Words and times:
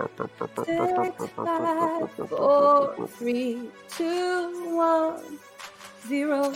Six, 0.00 0.92
five, 1.36 2.10
four, 2.28 3.06
three, 3.08 3.70
two, 3.88 4.76
one, 4.76 5.38
zero. 6.06 6.54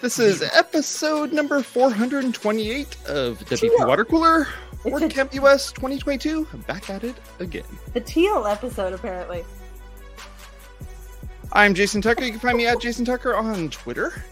This 0.00 0.18
is 0.18 0.42
episode 0.42 1.32
number 1.32 1.62
428 1.62 2.96
of 3.06 3.38
WP. 3.38 3.86
Water 3.86 4.04
Cooler, 4.04 4.46
WordCamp 4.84 5.32
US 5.42 5.72
2022. 5.72 6.44
Back 6.66 6.90
at 6.90 7.04
it 7.04 7.16
again. 7.38 7.64
The 7.94 8.00
teal 8.00 8.46
episode, 8.46 8.92
apparently. 8.92 9.44
I'm 11.52 11.72
Jason 11.72 12.02
Tucker. 12.02 12.24
You 12.24 12.32
can 12.32 12.40
find 12.40 12.58
me 12.58 12.66
at 12.66 12.80
Jason 12.80 13.06
Tucker 13.06 13.34
on 13.34 13.70
Twitter. 13.70 14.22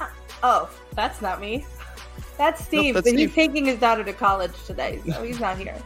Ah, 0.00 0.10
oh, 0.42 0.70
that's 0.94 1.20
not 1.20 1.40
me. 1.40 1.66
That's 2.38 2.64
Steve, 2.64 2.94
that's 2.94 3.10
but 3.10 3.18
he's 3.18 3.34
taking 3.34 3.66
his 3.66 3.78
daughter 3.78 4.04
to 4.04 4.12
college 4.12 4.52
today, 4.64 5.02
so 5.06 5.22
he's 5.22 5.38
not 5.38 5.58
here. 5.58 5.76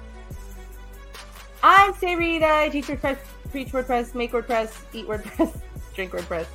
I'm 1.62 1.92
Sé 1.94 2.16
Reed. 2.16 2.42
I 2.42 2.68
teach 2.68 2.86
WordPress, 2.86 3.18
preach 3.50 3.68
WordPress, 3.68 4.14
make 4.14 4.32
WordPress, 4.32 4.72
eat 4.92 5.06
WordPress, 5.06 5.60
drink 5.94 6.12
WordPress, 6.12 6.46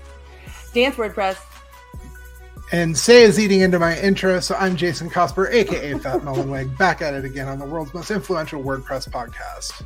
dance 0.74 0.96
WordPress. 0.96 1.38
And 2.72 2.96
Sé 2.96 3.22
is 3.22 3.40
eating 3.40 3.60
into 3.60 3.78
my 3.78 4.00
intro, 4.00 4.40
so 4.40 4.56
I'm 4.56 4.76
Jason 4.76 5.10
Cosper, 5.10 5.52
aka 5.52 5.94
Fat 6.00 6.22
Mullenweg, 6.22 6.78
back 6.78 7.02
at 7.02 7.14
it 7.14 7.26
again 7.26 7.48
on 7.48 7.60
the 7.60 7.66
world's 7.66 7.94
most 7.94 8.10
influential 8.10 8.64
WordPress 8.64 9.10
podcast. 9.10 9.84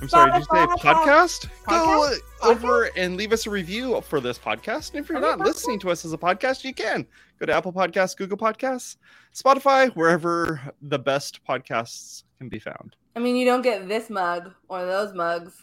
I'm 0.00 0.08
sorry, 0.08 0.30
did 0.32 0.38
you 0.40 0.44
say 0.44 0.66
Spotify. 0.66 0.78
podcast? 0.78 1.48
Go 1.68 1.74
Podcast? 1.74 2.20
over 2.42 2.90
and 2.96 3.16
leave 3.16 3.32
us 3.32 3.46
a 3.46 3.50
review 3.50 4.00
for 4.02 4.20
this 4.20 4.38
podcast. 4.38 4.90
And 4.90 5.00
if 5.02 5.08
you're 5.08 5.20
not 5.20 5.38
listening 5.40 5.78
to 5.80 5.90
us 5.90 6.04
as 6.04 6.12
a 6.12 6.18
podcast, 6.18 6.64
you 6.64 6.74
can 6.74 7.06
go 7.40 7.46
to 7.46 7.52
Apple 7.52 7.72
Podcasts, 7.72 8.16
Google 8.16 8.36
Podcasts, 8.36 8.96
Spotify, 9.34 9.94
wherever 9.96 10.60
the 10.82 10.98
best 10.98 11.40
podcasts 11.46 12.24
can 12.38 12.48
be 12.48 12.58
found. 12.58 12.94
I 13.14 13.20
mean, 13.20 13.36
you 13.36 13.46
don't 13.46 13.62
get 13.62 13.88
this 13.88 14.10
mug 14.10 14.52
or 14.68 14.84
those 14.84 15.14
mugs, 15.14 15.62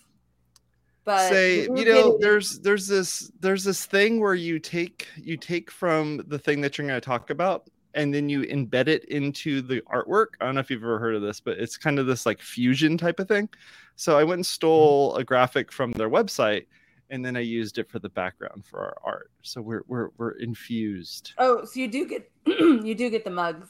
but 1.05 1.29
say 1.29 1.63
you 1.63 1.85
know 1.85 2.17
there's 2.19 2.59
there's 2.59 2.87
this 2.87 3.31
there's 3.39 3.63
this 3.63 3.85
thing 3.85 4.19
where 4.19 4.33
you 4.33 4.57
take 4.57 5.07
you 5.15 5.37
take 5.37 5.69
from 5.69 6.23
the 6.27 6.39
thing 6.39 6.61
that 6.61 6.77
you're 6.77 6.87
going 6.87 6.99
to 6.99 7.05
talk 7.05 7.29
about 7.29 7.69
and 7.95 8.13
then 8.13 8.27
you 8.29 8.41
embed 8.41 8.87
it 8.87 9.03
into 9.05 9.61
the 9.61 9.81
artwork 9.81 10.27
i 10.41 10.45
don't 10.45 10.55
know 10.55 10.61
if 10.61 10.69
you've 10.71 10.83
ever 10.83 10.99
heard 10.99 11.15
of 11.15 11.21
this 11.21 11.39
but 11.39 11.57
it's 11.59 11.77
kind 11.77 11.99
of 11.99 12.07
this 12.07 12.25
like 12.25 12.41
fusion 12.41 12.97
type 12.97 13.19
of 13.19 13.27
thing 13.27 13.47
so 13.95 14.17
i 14.17 14.23
went 14.23 14.39
and 14.39 14.45
stole 14.45 15.15
a 15.15 15.23
graphic 15.23 15.71
from 15.71 15.91
their 15.93 16.09
website 16.09 16.65
and 17.09 17.23
then 17.23 17.35
i 17.37 17.39
used 17.39 17.77
it 17.77 17.89
for 17.89 17.99
the 17.99 18.09
background 18.09 18.65
for 18.65 18.79
our 18.79 18.97
art 19.03 19.31
so 19.41 19.61
we're 19.61 19.83
we're, 19.87 20.09
we're 20.17 20.31
infused 20.39 21.33
Oh, 21.37 21.63
so 21.65 21.79
you 21.79 21.87
do 21.87 22.05
get 22.07 22.31
you 22.45 22.95
do 22.95 23.09
get 23.09 23.23
the 23.23 23.31
mugs. 23.31 23.69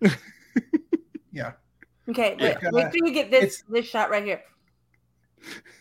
Yeah, 1.32 1.52
Okay, 2.08 2.36
Yeah. 2.40 2.58
wait, 2.62 2.72
wait 2.72 2.92
till 2.92 3.06
you 3.06 3.12
get 3.12 3.30
this 3.30 3.42
It's- 3.60 3.62
this 3.68 3.86
shot 3.86 4.10
right 4.10 4.24
here. 4.24 4.42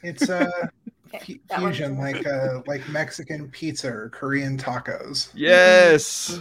it's 0.03 0.29
uh, 0.29 0.49
Okay, 1.13 1.19
fu- 1.35 1.39
that 1.49 1.61
one. 1.61 1.71
fusion, 1.71 1.97
like 1.97 2.27
uh, 2.27 2.61
like 2.67 2.87
Mexican 2.89 3.49
pizza 3.49 3.87
or 3.89 4.09
Korean 4.09 4.57
tacos. 4.57 5.29
yes 5.33 6.39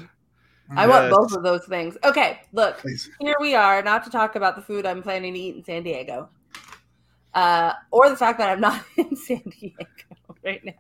I 0.75 0.86
want 0.86 1.11
both 1.11 1.33
of 1.33 1.42
those 1.42 1.64
things. 1.67 1.97
Okay, 2.05 2.41
look, 2.53 2.78
Please. 2.78 3.11
here 3.20 3.36
we 3.41 3.55
are, 3.55 3.83
not 3.83 4.05
to 4.05 4.11
talk 4.11 4.36
about 4.36 4.56
the 4.56 4.62
food 4.62 4.86
I'm 4.86 5.03
planning 5.03 5.34
to 5.34 5.39
eat 5.39 5.56
in 5.56 5.64
San 5.64 5.83
Diego, 5.83 6.28
uh, 7.34 7.72
or 7.91 8.09
the 8.09 8.17
fact 8.17 8.39
that 8.39 8.50
I'm 8.50 8.61
not 8.61 8.83
in 8.97 9.17
San 9.17 9.42
Diego 9.61 9.84
right 10.44 10.62
now, 10.64 10.72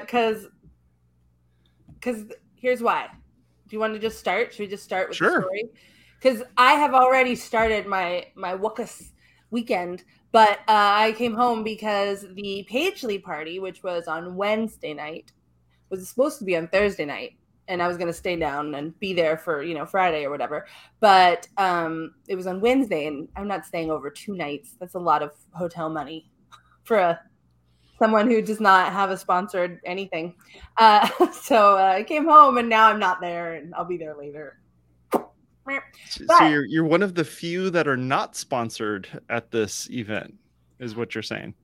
because 0.00 0.46
because 1.94 2.24
here's 2.54 2.82
why. 2.82 3.08
Do 3.68 3.74
you 3.74 3.80
want 3.80 3.94
to 3.94 4.00
just 4.00 4.18
start? 4.18 4.52
Should 4.54 4.60
we 4.60 4.66
just 4.68 4.84
start 4.84 5.08
with 5.08 5.18
Sure. 5.18 5.40
the 5.40 5.42
story? 5.42 5.64
Because 6.22 6.42
I 6.56 6.74
have 6.74 6.94
already 6.94 7.34
started 7.34 7.86
my 7.86 8.26
my 8.36 8.56
Wuckus 8.56 9.10
weekend, 9.50 10.04
but 10.32 10.60
uh, 10.60 10.62
I 10.68 11.14
came 11.18 11.34
home 11.34 11.62
because 11.62 12.22
the 12.34 12.66
Pagely 12.70 13.22
party, 13.22 13.58
which 13.58 13.82
was 13.82 14.06
on 14.06 14.36
Wednesday 14.36 14.94
night, 14.94 15.32
was 15.90 16.08
supposed 16.08 16.38
to 16.38 16.44
be 16.44 16.56
on 16.56 16.68
Thursday 16.68 17.04
night 17.04 17.36
and 17.68 17.82
I 17.82 17.88
was 17.88 17.96
gonna 17.96 18.12
stay 18.12 18.36
down 18.36 18.74
and 18.74 18.98
be 19.00 19.12
there 19.12 19.36
for 19.36 19.62
you 19.62 19.74
know 19.74 19.86
Friday 19.86 20.24
or 20.24 20.30
whatever. 20.30 20.66
But 21.00 21.48
um, 21.56 22.14
it 22.28 22.36
was 22.36 22.46
on 22.46 22.60
Wednesday, 22.60 23.06
and 23.06 23.28
I'm 23.36 23.48
not 23.48 23.66
staying 23.66 23.90
over 23.90 24.10
two 24.10 24.34
nights. 24.34 24.76
That's 24.78 24.94
a 24.94 24.98
lot 24.98 25.22
of 25.22 25.32
hotel 25.52 25.88
money 25.88 26.30
for 26.84 26.98
a 26.98 27.20
someone 27.98 28.30
who 28.30 28.42
does 28.42 28.60
not 28.60 28.92
have 28.92 29.10
a 29.10 29.16
sponsored 29.16 29.80
anything. 29.84 30.34
Uh, 30.76 31.08
so 31.32 31.78
uh, 31.78 31.94
I 31.96 32.02
came 32.02 32.26
home, 32.26 32.58
and 32.58 32.68
now 32.68 32.88
I'm 32.88 32.98
not 32.98 33.20
there, 33.20 33.54
and 33.54 33.74
I'll 33.74 33.84
be 33.84 33.96
there 33.96 34.16
later. 34.16 34.60
so 36.08 36.46
you're 36.46 36.64
you're 36.64 36.84
one 36.84 37.02
of 37.02 37.14
the 37.14 37.24
few 37.24 37.70
that 37.70 37.88
are 37.88 37.96
not 37.96 38.36
sponsored 38.36 39.08
at 39.30 39.50
this 39.50 39.90
event 39.90 40.34
is 40.78 40.94
what 40.94 41.14
you're 41.14 41.22
saying 41.22 41.54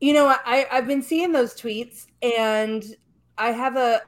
You 0.00 0.12
know, 0.12 0.34
I 0.44 0.66
I've 0.70 0.86
been 0.86 1.02
seeing 1.02 1.32
those 1.32 1.54
tweets, 1.54 2.06
and 2.22 2.84
I 3.38 3.50
have 3.50 3.76
a 3.76 4.02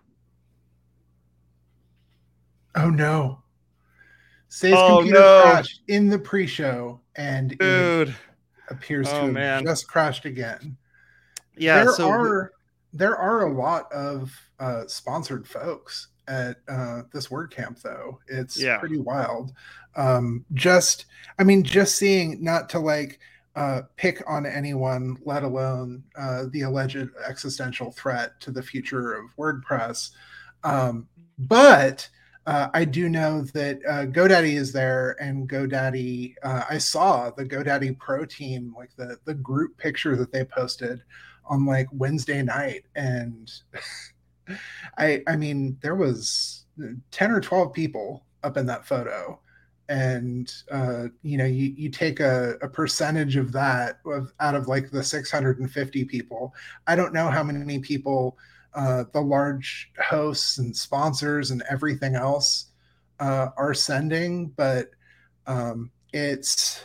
Oh 2.77 2.91
no, 2.91 3.43
Sé's 4.51 4.75
Oh, 4.77 4.97
computer 4.99 5.21
no. 5.21 5.43
crashed 5.43 5.83
in 5.89 6.09
the 6.09 6.19
pre-show, 6.19 7.01
and 7.17 7.53
it 7.53 7.59
dude 7.59 8.15
appears 8.69 9.09
to 9.09 9.15
Oh, 9.17 9.25
have 9.27 9.33
man. 9.33 9.65
just 9.65 9.87
crashed 9.89 10.25
again. 10.25 10.77
yeah 11.57 11.85
there 11.85 11.93
so 11.93 12.09
are 12.11 12.53
there 12.93 13.17
are 13.17 13.47
a 13.47 13.53
lot 13.53 13.93
of 13.93 14.33
uh, 14.61 14.83
sponsored 14.87 15.47
folks 15.47 16.09
at 16.29 16.57
uh, 16.69 17.03
this 17.13 17.29
WordCamp, 17.29 17.83
though. 17.83 18.19
It's 18.29 18.57
Yeah. 18.57 18.79
pretty 18.79 18.99
wild. 18.99 19.53
Um, 19.97 20.45
just, 20.55 21.07
I 21.39 21.45
mean, 21.45 21.63
just 21.65 21.97
seeing 21.97 22.43
not 22.43 22.69
to 22.71 22.79
like 22.79 23.19
uh, 23.57 23.83
pick 23.97 24.23
on 24.29 24.47
anyone, 24.47 25.17
let 25.25 25.43
alone 25.43 26.03
uh, 26.17 26.45
the 26.51 26.63
alleged 26.63 27.09
existential 27.27 27.91
threat 27.93 28.41
to 28.41 28.51
the 28.53 28.63
future 28.63 29.15
of 29.15 29.27
WordPress. 29.37 30.11
Um, 30.65 31.09
but 31.39 32.09
uh, 32.47 32.69
I 32.75 32.85
do 32.85 33.09
know 33.09 33.43
that 33.55 33.81
uh, 33.89 34.07
GoDaddy 34.07 34.55
is 34.55 34.73
there, 34.73 35.17
and 35.21 35.49
GoDaddy. 35.49 36.35
Uh, 36.43 36.65
I 36.69 36.79
saw 36.79 37.31
the 37.31 37.45
GoDaddy 37.45 37.99
Pro 37.99 38.27
team, 38.27 38.75
like 38.77 38.91
the 38.97 39.19
the 39.25 39.35
group 39.35 39.79
picture 39.79 40.15
that 40.17 40.31
they 40.31 40.45
posted 40.45 41.03
on 41.47 41.65
like 41.65 41.89
Wednesday 41.93 42.43
night, 42.43 42.85
and 42.95 43.51
I 44.99 45.23
I 45.27 45.37
mean 45.37 45.79
there 45.81 45.95
was 45.95 46.67
ten 47.11 47.31
or 47.31 47.41
twelve 47.41 47.73
people 47.73 48.27
up 48.43 48.59
in 48.59 48.67
that 48.67 48.87
photo, 48.87 49.41
and 49.89 50.53
uh, 50.71 51.07
you 51.23 51.39
know 51.39 51.47
you 51.47 51.73
you 51.77 51.89
take 51.89 52.21
a, 52.21 52.57
a 52.61 52.69
percentage 52.69 53.37
of 53.37 53.53
that 53.53 54.01
of, 54.05 54.33
out 54.41 54.55
of 54.55 54.69
like 54.69 54.91
the 54.91 55.03
six 55.03 55.31
hundred 55.31 55.61
and 55.61 55.71
fifty 55.71 56.05
people. 56.05 56.53
I 56.87 56.95
don't 56.95 57.15
know 57.15 57.31
how 57.31 57.43
many 57.43 57.79
people 57.79 58.37
uh, 58.75 59.05
the 59.13 59.21
large 59.21 59.91
hosts 60.03 60.59
and 60.59 60.77
sponsors 60.77 61.51
and 61.51 61.63
everything 61.71 62.15
else 62.15 62.67
uh, 63.21 63.49
are 63.57 63.75
sending, 63.75 64.49
but 64.49 64.91
um, 65.47 65.91
it's 66.13 66.85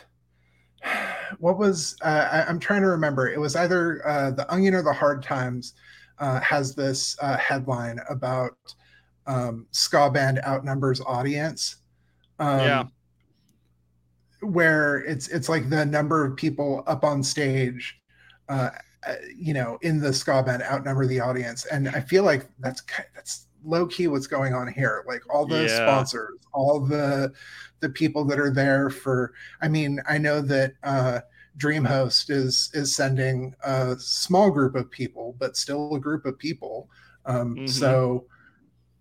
what 1.38 1.58
was 1.58 1.96
uh, 2.02 2.28
I, 2.30 2.44
I'm 2.48 2.58
trying 2.58 2.82
to 2.82 2.88
remember. 2.88 3.28
It 3.28 3.38
was 3.38 3.56
either 3.56 4.06
uh, 4.06 4.30
the 4.30 4.52
Onion 4.52 4.74
or 4.74 4.82
the 4.82 4.92
Hard 4.92 5.22
Times 5.22 5.74
uh, 6.18 6.40
has 6.40 6.74
this 6.74 7.16
uh, 7.20 7.36
headline 7.36 7.98
about 8.08 8.56
um, 9.26 9.66
ska 9.70 10.10
band 10.10 10.40
outnumbers 10.44 11.00
audience. 11.00 11.76
Um, 12.38 12.60
Yeah. 12.60 12.84
Where 14.42 14.96
it's 14.96 15.28
it's 15.28 15.50
like 15.50 15.68
the 15.68 15.84
number 15.84 16.24
of 16.24 16.34
people 16.34 16.82
up 16.86 17.04
on 17.04 17.22
stage 17.22 18.00
uh, 19.06 19.14
you 19.36 19.54
know, 19.54 19.78
in 19.82 20.00
the 20.00 20.12
ska 20.12 20.42
band 20.42 20.62
outnumber 20.62 21.06
the 21.06 21.20
audience, 21.20 21.66
and 21.66 21.88
I 21.88 22.00
feel 22.00 22.24
like 22.24 22.48
that's 22.60 22.82
that's 23.14 23.46
low 23.64 23.86
key 23.86 24.08
what's 24.08 24.26
going 24.26 24.54
on 24.54 24.68
here. 24.72 25.04
Like 25.06 25.22
all 25.32 25.46
the 25.46 25.68
Yeah. 25.68 25.68
sponsors, 25.68 26.38
all 26.52 26.80
the 26.80 27.32
the 27.80 27.88
people 27.90 28.24
that 28.26 28.38
are 28.38 28.52
there 28.52 28.90
for. 28.90 29.32
I 29.62 29.68
mean, 29.68 30.00
I 30.08 30.18
know 30.18 30.40
that 30.42 30.74
uh, 30.82 31.20
DreamHost 31.58 32.30
is 32.30 32.70
is 32.74 32.94
sending 32.94 33.54
a 33.64 33.96
small 33.98 34.50
group 34.50 34.74
of 34.74 34.90
people, 34.90 35.36
but 35.38 35.56
still 35.56 35.94
a 35.94 36.00
group 36.00 36.26
of 36.26 36.38
people. 36.38 36.88
Um, 37.26 37.60
Mhm. 37.60 37.64
So 37.64 38.26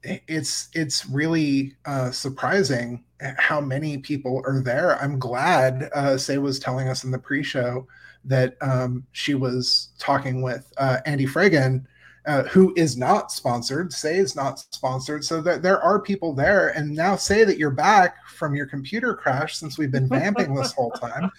it's 0.04 0.70
it's 0.74 1.06
really 1.08 1.76
uh, 1.86 2.12
surprising 2.12 3.04
how 3.38 3.60
many 3.60 3.98
people 3.98 4.42
are 4.46 4.62
there. 4.62 5.02
I'm 5.02 5.20
glad 5.20 5.90
uh, 5.94 6.14
Sé 6.16 6.42
was 6.42 6.58
telling 6.60 6.88
us 6.88 7.04
in 7.04 7.12
the 7.12 7.20
pre-show 7.20 7.86
that 8.26 8.56
um, 8.62 9.06
she 9.12 9.34
was 9.34 9.90
talking 9.98 10.42
with 10.42 10.72
uh, 10.78 11.00
Andy 11.06 11.26
Fragen, 11.26 11.86
uh, 12.26 12.44
who 12.44 12.74
is 12.76 12.98
not 12.98 13.32
sponsored. 13.32 13.92
Sé 13.92 14.16
is 14.18 14.36
not 14.36 14.60
sponsored, 14.60 15.24
so 15.24 15.42
that 15.42 15.62
there 15.62 15.82
are 15.82 16.00
people 16.00 16.34
there. 16.34 16.70
And 16.70 16.94
now 16.94 17.16
say 17.16 17.44
that 17.44 17.58
you're 17.58 17.72
back 17.72 18.28
from 18.28 18.56
your 18.56 18.66
computer 18.66 19.16
crash 19.16 19.58
since 19.58 19.78
we've 19.78 19.92
been 19.92 20.08
vamping 20.08 20.54
this 20.54 20.74
whole 20.74 20.92
time. 20.92 21.32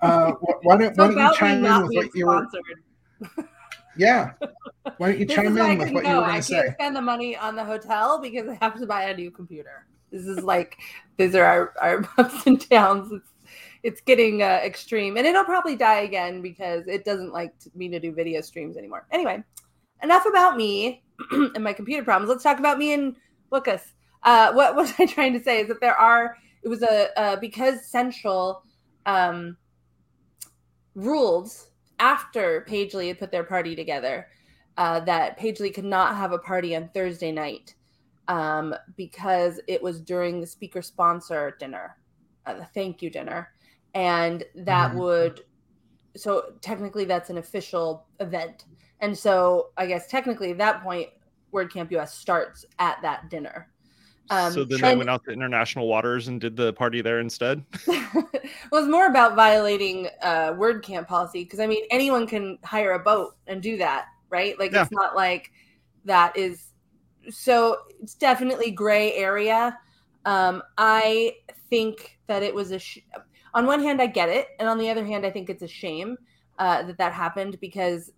Uh, 0.00 0.32
why 0.62 0.76
don't, 0.76 0.96
why 0.96 1.08
don't 1.08 1.18
you 1.18 1.34
chime 1.36 1.64
in 1.64 1.82
with 1.82 1.94
what 1.94 2.14
you 2.14 2.26
were? 2.26 2.46
Yeah. 3.96 4.32
Why 4.98 5.10
don't 5.10 5.18
you 5.18 5.26
This 5.26 5.36
chime 5.36 5.46
is 5.48 5.58
why 5.58 5.68
I 5.68 5.70
in 5.72 5.78
with 5.78 5.92
what 5.92 6.04
you 6.04 6.10
go. 6.10 6.20
were 6.20 6.26
going 6.26 6.36
to 6.36 6.42
say? 6.42 6.58
I 6.58 6.62
can't 6.62 6.74
spend 6.74 6.96
the 6.96 7.02
money 7.02 7.36
on 7.36 7.56
the 7.56 7.64
hotel 7.64 8.20
because 8.20 8.48
I 8.48 8.58
have 8.60 8.78
to 8.80 8.86
buy 8.86 9.04
a 9.04 9.16
new 9.16 9.30
computer. 9.30 9.86
This 10.10 10.26
is 10.26 10.42
like 10.42 10.78
these 11.16 11.34
are 11.34 11.44
our, 11.44 11.74
our 11.80 12.08
ups 12.18 12.46
and 12.46 12.68
downs. 12.68 13.12
It's 13.12 13.28
it's 13.86 14.00
getting 14.00 14.42
uh, 14.42 14.60
extreme, 14.64 15.16
and 15.16 15.24
it'll 15.24 15.44
probably 15.44 15.76
die 15.76 16.00
again 16.00 16.42
because 16.42 16.88
it 16.88 17.04
doesn't 17.04 17.32
like 17.32 17.54
me 17.76 17.88
to 17.88 18.00
do 18.00 18.12
video 18.12 18.40
streams 18.40 18.76
anymore. 18.76 19.06
Anyway, 19.12 19.40
enough 20.02 20.26
about 20.26 20.56
me 20.56 21.04
and 21.30 21.62
my 21.62 21.72
computer 21.72 22.02
problems. 22.02 22.28
Let's 22.28 22.42
talk 22.42 22.58
about 22.58 22.78
me 22.78 22.94
and 22.94 23.14
Lucas. 23.52 23.92
Uh, 24.24 24.52
what 24.54 24.74
was 24.74 24.92
I 24.98 25.06
trying 25.06 25.34
to 25.34 25.42
say? 25.42 25.60
Is 25.60 25.68
that 25.68 25.80
there 25.80 25.94
are 25.94 26.36
it 26.64 26.68
was 26.68 26.82
a 26.82 27.16
uh, 27.16 27.36
because 27.36 27.86
Central 27.86 28.64
um, 29.06 29.56
ruled 30.96 31.52
after 32.00 32.66
Pagely 32.68 33.06
had 33.06 33.20
put 33.20 33.30
their 33.30 33.44
party 33.44 33.76
together 33.76 34.26
uh, 34.78 34.98
that 34.98 35.38
Pagely 35.38 35.72
could 35.72 35.84
not 35.84 36.16
have 36.16 36.32
a 36.32 36.38
party 36.38 36.74
on 36.74 36.90
Thursday 36.92 37.30
night 37.30 37.76
um, 38.26 38.74
because 38.96 39.60
it 39.68 39.80
was 39.80 40.00
during 40.00 40.40
the 40.40 40.46
speaker 40.46 40.82
sponsor 40.82 41.56
dinner, 41.60 41.96
uh, 42.46 42.54
the 42.54 42.64
thank 42.74 43.00
you 43.00 43.10
dinner, 43.10 43.52
and 43.96 44.44
that 44.54 44.90
mm-hmm. 44.90 44.98
would 44.98 45.44
so 46.16 46.52
technically 46.60 47.04
that's 47.06 47.30
an 47.30 47.38
official 47.38 48.06
event, 48.20 48.66
and 49.00 49.16
so 49.16 49.70
I 49.76 49.86
guess 49.86 50.06
technically 50.06 50.50
at 50.52 50.58
that 50.58 50.82
point 50.82 51.08
WordCamp 51.52 51.90
US 51.92 52.14
starts 52.14 52.64
at 52.78 53.00
that 53.02 53.30
dinner. 53.30 53.70
Um, 54.28 54.52
so 54.52 54.64
then 54.64 54.78
Trent, 54.78 54.94
they 54.94 54.98
went 54.98 55.10
out 55.10 55.24
to 55.24 55.30
international 55.30 55.88
waters 55.88 56.28
and 56.28 56.40
did 56.40 56.56
the 56.56 56.72
party 56.74 57.00
there 57.00 57.20
instead. 57.20 57.64
well, 57.86 58.28
it's 58.72 58.88
more 58.88 59.06
about 59.06 59.34
violating 59.34 60.08
uh, 60.20 60.52
WordCamp 60.52 61.06
policy 61.06 61.44
because 61.44 61.60
I 61.60 61.66
mean 61.66 61.84
anyone 61.90 62.26
can 62.26 62.58
hire 62.64 62.92
a 62.92 62.98
boat 62.98 63.36
and 63.46 63.62
do 63.62 63.78
that, 63.78 64.06
right? 64.28 64.58
Like 64.58 64.72
yeah. 64.72 64.82
it's 64.82 64.92
not 64.92 65.16
like 65.16 65.52
that 66.04 66.36
is. 66.36 66.72
So 67.30 67.78
it's 68.02 68.14
definitely 68.14 68.70
gray 68.70 69.14
area. 69.14 69.78
Um, 70.26 70.62
I 70.76 71.36
think 71.70 72.18
that 72.26 72.42
it 72.42 72.54
was 72.54 72.72
a. 72.72 72.78
Sh- 72.78 72.98
on 73.56 73.66
one 73.66 73.82
hand, 73.82 74.00
I 74.00 74.06
get 74.06 74.28
it, 74.28 74.48
and 74.60 74.68
on 74.68 74.78
the 74.78 74.90
other 74.90 75.04
hand, 75.04 75.26
I 75.26 75.30
think 75.30 75.50
it's 75.50 75.62
a 75.62 75.68
shame 75.68 76.16
uh, 76.58 76.82
that 76.82 76.98
that 76.98 77.12
happened 77.12 77.58
because 77.60 78.12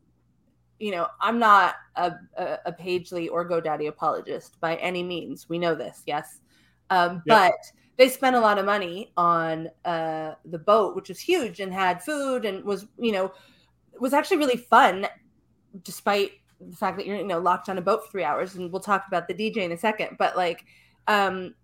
you 0.79 0.93
know, 0.93 1.07
I'm 1.21 1.39
not 1.39 1.75
a, 1.97 2.13
a, 2.37 2.59
a 2.67 2.73
Pagely 2.73 3.29
or 3.31 3.49
GoDaddy 3.49 3.89
apologist 3.89 4.61
by 4.61 4.77
any 4.77 5.03
means. 5.03 5.49
We 5.49 5.59
know 5.59 5.75
this, 5.75 6.03
yes. 6.07 6.39
Um, 6.91 7.23
yep. 7.27 7.53
But 7.53 7.55
they 7.97 8.09
spent 8.09 8.37
a 8.37 8.41
lot 8.41 8.59
of 8.59 8.65
money 8.65 9.13
on 9.17 9.69
uh, 9.85 10.35
the 10.45 10.59
boat, 10.59 10.95
which 10.95 11.09
was 11.09 11.19
huge 11.19 11.61
and 11.61 11.73
had 11.73 12.03
food 12.03 12.45
and 12.45 12.65
was, 12.65 12.87
you 12.97 13.13
know, 13.13 13.33
was 13.99 14.13
actually 14.13 14.37
really 14.37 14.57
fun, 14.57 15.07
despite 15.83 16.33
the 16.61 16.77
fact 16.77 16.97
that 16.97 17.07
you're, 17.07 17.17
you 17.17 17.27
know, 17.27 17.41
locked 17.41 17.69
on 17.69 17.79
a 17.79 17.83
boat 17.83 18.05
for 18.05 18.11
three 18.13 18.25
hours. 18.25 18.55
And 18.55 18.71
we'll 18.71 18.81
talk 18.81 19.05
about 19.09 19.27
the 19.27 19.35
DJ 19.35 19.59
in 19.59 19.73
a 19.73 19.79
second. 19.79 20.17
But 20.17 20.37
like, 20.37 20.65
um, 21.09 21.55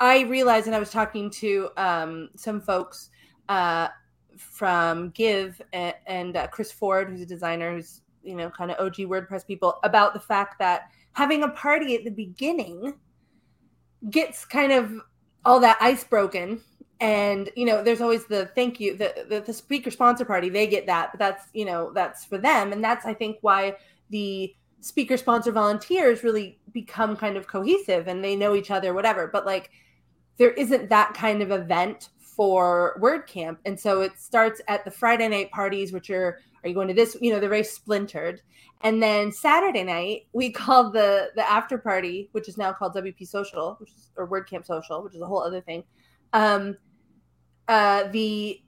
I 0.00 0.22
realized, 0.22 0.66
and 0.66 0.74
I 0.74 0.78
was 0.78 0.90
talking 0.90 1.30
to 1.30 1.68
um, 1.76 2.30
some 2.34 2.60
folks 2.60 3.10
uh, 3.48 3.88
from 4.36 5.10
Give 5.10 5.60
and, 5.72 5.94
and 6.06 6.36
uh, 6.36 6.46
Chris 6.48 6.72
Ford, 6.72 7.10
who's 7.10 7.20
a 7.20 7.26
designer 7.26 7.74
who's 7.74 8.00
you 8.22 8.34
know, 8.34 8.50
kind 8.50 8.70
of 8.70 8.78
OG 8.78 8.96
WordPress 8.96 9.46
people 9.46 9.78
about 9.82 10.14
the 10.14 10.20
fact 10.20 10.58
that 10.58 10.90
having 11.12 11.42
a 11.42 11.48
party 11.48 11.94
at 11.94 12.04
the 12.04 12.10
beginning 12.10 12.94
gets 14.10 14.44
kind 14.44 14.72
of 14.72 14.92
all 15.44 15.60
that 15.60 15.78
ice 15.80 16.04
broken. 16.04 16.60
And 17.00 17.48
you 17.56 17.64
know, 17.64 17.82
there's 17.82 18.02
always 18.02 18.26
the 18.26 18.46
thank 18.54 18.78
you, 18.78 18.96
the, 18.96 19.24
the 19.28 19.40
the 19.40 19.52
speaker 19.54 19.90
sponsor 19.90 20.24
party. 20.26 20.50
They 20.50 20.66
get 20.66 20.86
that, 20.86 21.12
but 21.12 21.18
that's 21.18 21.46
you 21.54 21.64
know 21.64 21.92
that's 21.94 22.26
for 22.26 22.36
them, 22.36 22.72
and 22.72 22.84
that's 22.84 23.06
I 23.06 23.14
think 23.14 23.38
why 23.40 23.76
the 24.10 24.54
speaker 24.80 25.16
sponsor 25.16 25.50
volunteers 25.50 26.22
really 26.22 26.58
become 26.72 27.16
kind 27.16 27.36
of 27.36 27.46
cohesive 27.46 28.08
and 28.08 28.22
they 28.22 28.36
know 28.36 28.54
each 28.54 28.70
other, 28.70 28.92
whatever. 28.92 29.28
But 29.28 29.46
like, 29.46 29.70
there 30.40 30.52
isn't 30.52 30.88
that 30.88 31.12
kind 31.12 31.42
of 31.42 31.50
event 31.50 32.08
for 32.18 32.98
WordCamp, 32.98 33.58
and 33.66 33.78
so 33.78 34.00
it 34.00 34.18
starts 34.18 34.62
at 34.68 34.86
the 34.86 34.90
Friday 34.90 35.28
night 35.28 35.50
parties, 35.50 35.92
which 35.92 36.08
are 36.08 36.38
are 36.64 36.68
you 36.68 36.74
going 36.74 36.88
to 36.88 36.94
this? 36.94 37.14
You 37.20 37.30
know, 37.30 37.38
they're 37.38 37.50
very 37.50 37.62
splintered. 37.62 38.40
And 38.80 39.02
then 39.02 39.32
Saturday 39.32 39.84
night, 39.84 40.28
we 40.32 40.50
called 40.50 40.94
the 40.94 41.28
the 41.36 41.46
after 41.48 41.76
party, 41.76 42.30
which 42.32 42.48
is 42.48 42.56
now 42.56 42.72
called 42.72 42.94
WP 42.94 43.28
Social, 43.28 43.76
which 43.80 43.90
is 43.90 44.12
or 44.16 44.26
WordCamp 44.26 44.64
Social, 44.64 45.02
which 45.02 45.14
is 45.14 45.20
a 45.20 45.26
whole 45.26 45.42
other 45.42 45.60
thing. 45.60 45.84
Um, 46.32 46.78
uh, 47.68 48.04
the 48.04 48.62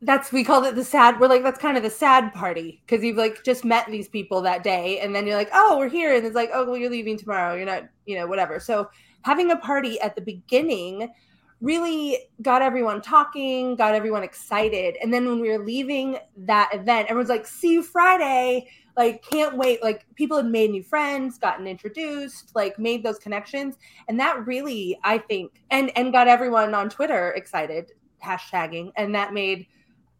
that's 0.00 0.32
we 0.32 0.44
called 0.44 0.64
it 0.64 0.76
the 0.76 0.84
sad. 0.84 1.20
We're 1.20 1.28
like 1.28 1.42
that's 1.42 1.58
kind 1.58 1.76
of 1.76 1.82
the 1.82 1.90
sad 1.90 2.32
party 2.32 2.82
because 2.86 3.04
you've 3.04 3.18
like 3.18 3.44
just 3.44 3.66
met 3.66 3.86
these 3.88 4.08
people 4.08 4.40
that 4.40 4.62
day, 4.62 5.00
and 5.00 5.14
then 5.14 5.26
you're 5.26 5.36
like, 5.36 5.50
oh, 5.52 5.76
we're 5.76 5.90
here, 5.90 6.16
and 6.16 6.24
it's 6.24 6.34
like, 6.34 6.48
oh, 6.54 6.64
well, 6.64 6.78
you're 6.78 6.90
leaving 6.90 7.18
tomorrow. 7.18 7.54
You're 7.54 7.66
not, 7.66 7.82
you 8.06 8.16
know, 8.16 8.26
whatever. 8.26 8.58
So 8.60 8.88
having 9.28 9.50
a 9.50 9.56
party 9.56 10.00
at 10.00 10.14
the 10.14 10.22
beginning 10.22 11.12
really 11.60 12.16
got 12.40 12.62
everyone 12.62 13.02
talking, 13.02 13.76
got 13.76 13.94
everyone 13.94 14.22
excited. 14.22 14.96
And 15.02 15.12
then 15.12 15.28
when 15.28 15.38
we 15.38 15.50
were 15.50 15.62
leaving 15.62 16.16
that 16.38 16.70
event, 16.72 17.10
everyone's 17.10 17.28
like, 17.28 17.46
see 17.46 17.72
you 17.72 17.82
Friday. 17.82 18.70
Like, 18.96 19.22
can't 19.22 19.54
wait. 19.58 19.82
Like, 19.82 20.06
people 20.14 20.38
had 20.38 20.46
made 20.46 20.70
new 20.70 20.82
friends, 20.82 21.36
gotten 21.36 21.66
introduced, 21.66 22.52
like, 22.54 22.78
made 22.78 23.02
those 23.02 23.18
connections. 23.18 23.76
And 24.08 24.18
that 24.18 24.46
really, 24.46 24.98
I 25.04 25.18
think, 25.18 25.62
and 25.70 25.92
and 25.94 26.10
got 26.10 26.26
everyone 26.26 26.74
on 26.74 26.88
Twitter 26.88 27.32
excited, 27.32 27.92
hashtagging. 28.24 28.92
And 28.96 29.14
that 29.14 29.34
made 29.34 29.66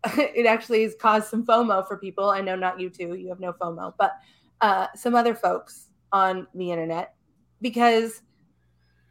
it 0.18 0.44
actually 0.44 0.82
has 0.82 0.94
caused 1.00 1.28
some 1.28 1.46
FOMO 1.46 1.88
for 1.88 1.96
people. 1.96 2.28
I 2.28 2.42
know 2.42 2.56
not 2.56 2.78
you 2.78 2.90
two, 2.90 3.14
you 3.14 3.30
have 3.30 3.40
no 3.40 3.54
FOMO, 3.54 3.94
but 3.98 4.12
uh, 4.60 4.88
some 4.94 5.14
other 5.14 5.34
folks 5.34 5.88
on 6.12 6.46
the 6.54 6.70
internet 6.70 7.14
because 7.60 8.22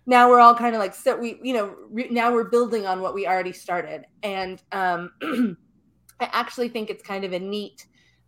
now 0.08 0.30
we're 0.30 0.40
all 0.40 0.56
kind 0.56 0.74
of 0.74 0.80
like 0.80 0.96
so 0.96 1.16
we 1.18 1.38
you 1.44 1.54
know 1.54 1.76
re- 1.92 2.08
now 2.10 2.34
we're 2.34 2.46
building 2.46 2.88
on 2.88 3.02
what 3.02 3.14
we 3.14 3.28
already 3.28 3.52
started. 3.52 4.06
And 4.24 4.64
um 4.72 5.12
i 6.20 6.30
actually 6.32 6.70
think 6.70 6.90
it's 6.90 7.04
kind 7.04 7.24
of 7.24 7.34
a 7.34 7.40
neat 7.40 7.86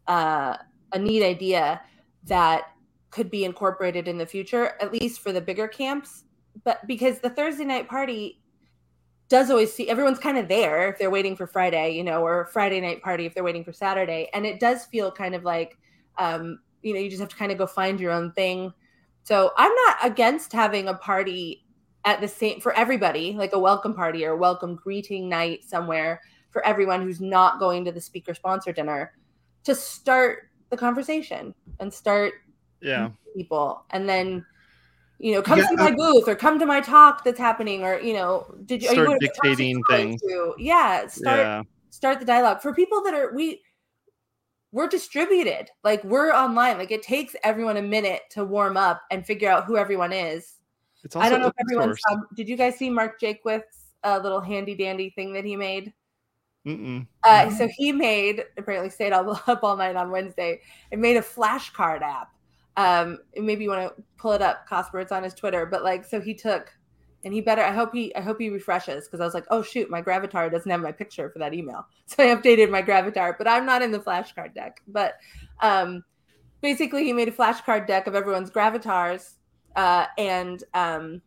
uh 0.08 0.58
a 0.94 1.00
neat 1.00 1.24
idea 1.24 1.82
that 2.26 2.66
could 3.10 3.32
be 3.32 3.46
incorporated 3.46 4.08
in 4.08 4.18
the 4.20 4.26
future 4.26 4.74
at 4.80 4.92
least 4.94 5.22
for 5.22 5.32
the 5.32 5.42
bigger 5.42 5.68
camps. 5.68 6.26
But 6.66 6.86
because 6.86 7.20
the 7.20 7.30
thursday 7.30 7.66
night 7.66 7.88
party 7.88 8.42
does 9.30 9.50
always 9.50 9.74
see 9.74 9.90
everyone's 9.90 10.20
kind 10.20 10.38
of 10.38 10.48
there 10.48 10.90
if 10.90 10.98
they're 10.98 11.12
waiting 11.12 11.36
for 11.36 11.46
friday 11.46 11.92
you 11.92 12.04
know 12.04 12.24
or 12.24 12.48
friday 12.48 12.82
night 12.82 13.02
party 13.04 13.26
if 13.26 13.34
they're 13.34 13.44
waiting 13.44 13.64
for 13.64 13.72
saturday. 13.74 14.30
And 14.34 14.46
it 14.46 14.60
does 14.60 14.86
feel 14.86 15.12
kind 15.12 15.34
of 15.34 15.44
like 15.44 15.78
um 16.18 16.60
you 16.82 16.94
know 16.94 17.00
you 17.00 17.10
just 17.10 17.22
have 17.22 17.30
to 17.30 17.36
kind 17.38 17.54
of 17.54 17.58
go 17.58 17.66
find 17.66 18.02
your 18.02 18.12
own 18.12 18.34
thing. 18.34 18.74
So 19.24 19.52
i'm 19.56 19.74
not 19.86 19.98
against 20.04 20.52
having 20.52 20.90
a 20.90 20.96
party 20.96 21.66
at 22.06 22.22
the 22.22 22.28
same 22.28 22.62
for 22.62 22.74
everybody, 22.74 23.34
like 23.34 23.54
a 23.54 23.60
welcome 23.60 23.94
party 23.94 24.26
or 24.26 24.36
welcome 24.36 24.76
greeting 24.76 25.28
night 25.28 25.64
somewhere 25.64 26.22
for 26.52 26.66
everyone 26.66 27.02
who's 27.02 27.22
not 27.22 27.60
going 27.60 27.86
to 27.86 27.92
the 27.92 28.02
speaker 28.02 28.34
sponsor 28.34 28.72
dinner 28.72 29.14
to 29.64 29.76
start 29.76 30.50
the 30.70 30.78
conversation 30.78 31.54
and 31.80 31.94
start 31.94 32.34
yeah. 32.82 33.10
people. 33.36 33.84
And 33.92 34.08
then 34.08 34.46
you 35.22 35.34
know 35.34 35.42
come 35.42 35.60
yeah, 35.60 35.68
to 35.68 35.76
my 35.76 35.92
booth 35.92 36.30
or 36.30 36.36
come 36.36 36.58
to 36.60 36.66
my 36.66 36.80
talk 36.80 37.26
that's 37.26 37.38
happening 37.38 37.84
or 37.84 38.00
you 38.00 38.14
know 38.14 38.56
did 38.66 38.82
you 38.82 38.88
start 38.88 39.10
you 39.10 39.20
dictating 39.20 39.84
things. 39.90 40.22
to? 40.22 40.56
yeah 40.58 41.06
start 41.08 41.40
yeah. 41.40 41.62
start 41.90 42.20
the 42.20 42.26
dialogue. 42.26 42.62
For 42.62 42.74
people 42.74 43.04
that 43.04 43.14
are 43.14 43.34
we 43.34 43.62
we're 44.72 44.88
distributed. 44.88 45.70
Like 45.84 46.04
we're 46.04 46.32
online. 46.32 46.78
Like 46.78 46.92
it 46.92 47.02
takes 47.02 47.36
everyone 47.44 47.78
a 47.78 47.82
minute 47.82 48.22
to 48.32 48.46
warm 48.46 48.78
up 48.78 49.02
and 49.12 49.26
figure 49.26 49.50
out 49.50 49.66
who 49.66 49.78
everyone 49.78 50.14
is 50.14 50.59
it's 51.04 51.16
I 51.16 51.30
don't 51.30 51.42
know 51.42 51.48
if 51.48 51.54
everyone 51.60 51.96
saw. 51.96 52.18
Did 52.36 52.50
you 52.50 52.58
guys 52.58 52.78
see 52.78 52.90
Mark 52.90 53.20
Jaquith's 53.20 53.94
uh, 54.04 54.20
little 54.22 54.42
handy 54.42 54.76
dandy 54.76 55.12
thing 55.12 55.34
that 55.34 55.46
he 55.46 55.56
made? 55.56 55.94
Uh, 57.24 57.50
so 57.52 57.68
he 57.78 57.92
made 57.92 58.44
apparently 58.58 58.90
stayed 58.90 59.14
all, 59.14 59.30
up 59.48 59.64
all 59.64 59.78
night 59.78 59.96
on 59.96 60.12
Wednesday 60.12 60.62
and 60.92 61.02
made 61.02 61.18
a 61.18 61.22
flashcard 61.22 62.02
app. 62.02 62.32
Um, 62.78 63.20
maybe 63.36 63.64
you 63.64 63.70
want 63.70 63.96
to 63.96 64.04
pull 64.18 64.34
it 64.34 64.42
up, 64.42 64.68
Cosper. 64.70 65.02
It's 65.02 65.12
on 65.12 65.24
his 65.24 65.34
Twitter. 65.34 65.66
But 65.66 65.84
like, 65.84 66.06
so 66.06 66.22
he 66.22 66.34
took, 66.34 66.72
and 67.26 67.34
he 67.34 67.42
better. 67.42 67.62
I 67.62 67.72
hope 67.72 67.94
he. 67.94 68.16
I 68.16 68.22
hope 68.22 68.40
he 68.40 68.50
refreshes 68.50 69.06
because 69.06 69.20
I 69.20 69.26
was 69.26 69.34
like, 69.34 69.46
oh 69.50 69.62
shoot, 69.62 69.90
my 69.90 70.02
Gravatar 70.02 70.52
doesn't 70.52 70.70
have 70.70 70.82
my 70.82 70.92
picture 70.92 71.30
for 71.30 71.40
that 71.40 71.54
email. 71.54 71.86
So 72.06 72.24
I 72.24 72.36
updated 72.36 72.72
my 72.72 72.82
Gravatar, 72.82 73.38
but 73.38 73.48
I'm 73.48 73.68
not 73.68 73.84
in 73.84 73.92
the 73.92 74.00
flashcard 74.00 74.56
deck. 74.56 74.82
But 74.88 75.14
um, 75.62 76.04
basically, 76.60 77.04
he 77.04 77.14
made 77.14 77.28
a 77.28 77.32
flashcard 77.32 77.86
deck 77.86 78.08
of 78.08 78.16
everyone's 78.16 78.50
Gravatars 78.50 79.36
uh, 79.76 80.06
and 80.18 80.64
um, 80.74 81.22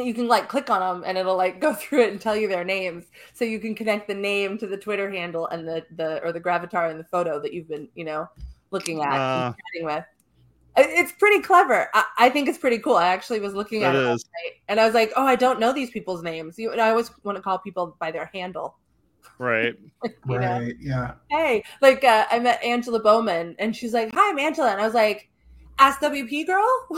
and 0.00 0.06
you 0.06 0.14
can 0.14 0.26
like 0.28 0.48
click 0.48 0.70
on 0.70 0.80
them 0.80 1.04
and 1.06 1.16
it'll 1.16 1.36
like 1.36 1.60
go 1.66 1.72
through 1.72 2.02
it 2.02 2.10
and 2.10 2.20
tell 2.20 2.36
you 2.36 2.48
their 2.48 2.64
names. 2.64 3.06
So 3.32 3.44
you 3.44 3.58
can 3.58 3.74
connect 3.74 4.08
the 4.08 4.14
name 4.14 4.58
to 4.58 4.66
the 4.66 4.76
twitter 4.76 5.10
handle 5.10 5.46
and 5.48 5.66
the 5.66 5.84
the 5.96 6.22
or 6.24 6.32
the 6.32 6.40
gravatar 6.40 6.90
and 6.90 6.98
the 6.98 7.04
photo 7.04 7.40
that 7.40 7.52
you've 7.52 7.68
been 7.68 7.88
you 7.94 8.04
know 8.04 8.28
looking 8.70 9.02
at 9.02 9.18
uh, 9.18 9.46
and 9.46 9.54
chatting 9.54 9.86
with. 9.86 10.04
It's 10.76 11.12
pretty 11.12 11.40
clever. 11.40 11.88
I, 11.94 12.04
I, 12.18 12.30
think 12.30 12.48
it's 12.48 12.58
pretty 12.58 12.78
cool. 12.78 12.96
I 12.96 13.06
actually 13.06 13.38
was 13.38 13.54
looking 13.54 13.84
at 13.84 13.94
it, 13.94 14.20
it 14.44 14.54
and 14.66 14.80
i 14.80 14.84
was 14.84 14.92
like 14.92 15.12
oh 15.14 15.24
i 15.24 15.36
don't 15.36 15.60
know 15.60 15.72
these 15.72 15.90
people's 15.90 16.22
names. 16.22 16.58
You, 16.58 16.72
and 16.72 16.80
i 16.80 16.90
always 16.90 17.10
want 17.22 17.36
to 17.36 17.42
call 17.42 17.58
people 17.58 17.96
by 18.00 18.10
their 18.10 18.30
handle. 18.34 18.76
Right. 19.38 19.74
Right 20.26 20.40
know? 20.40 20.68
yeah. 20.80 21.14
Hey 21.30 21.64
like 21.80 22.02
uh, 22.02 22.26
i 22.30 22.38
met 22.38 22.62
angela 22.62 23.00
bowman 23.00 23.54
and 23.58 23.74
she's 23.74 23.94
like 23.94 24.12
hi 24.12 24.30
i'm 24.30 24.38
angela. 24.38 24.72
And 24.72 24.80
i 24.80 24.84
was 24.84 24.94
like 24.94 25.30
Ask 25.78 26.00
WP 26.00 26.46
girl. 26.46 26.88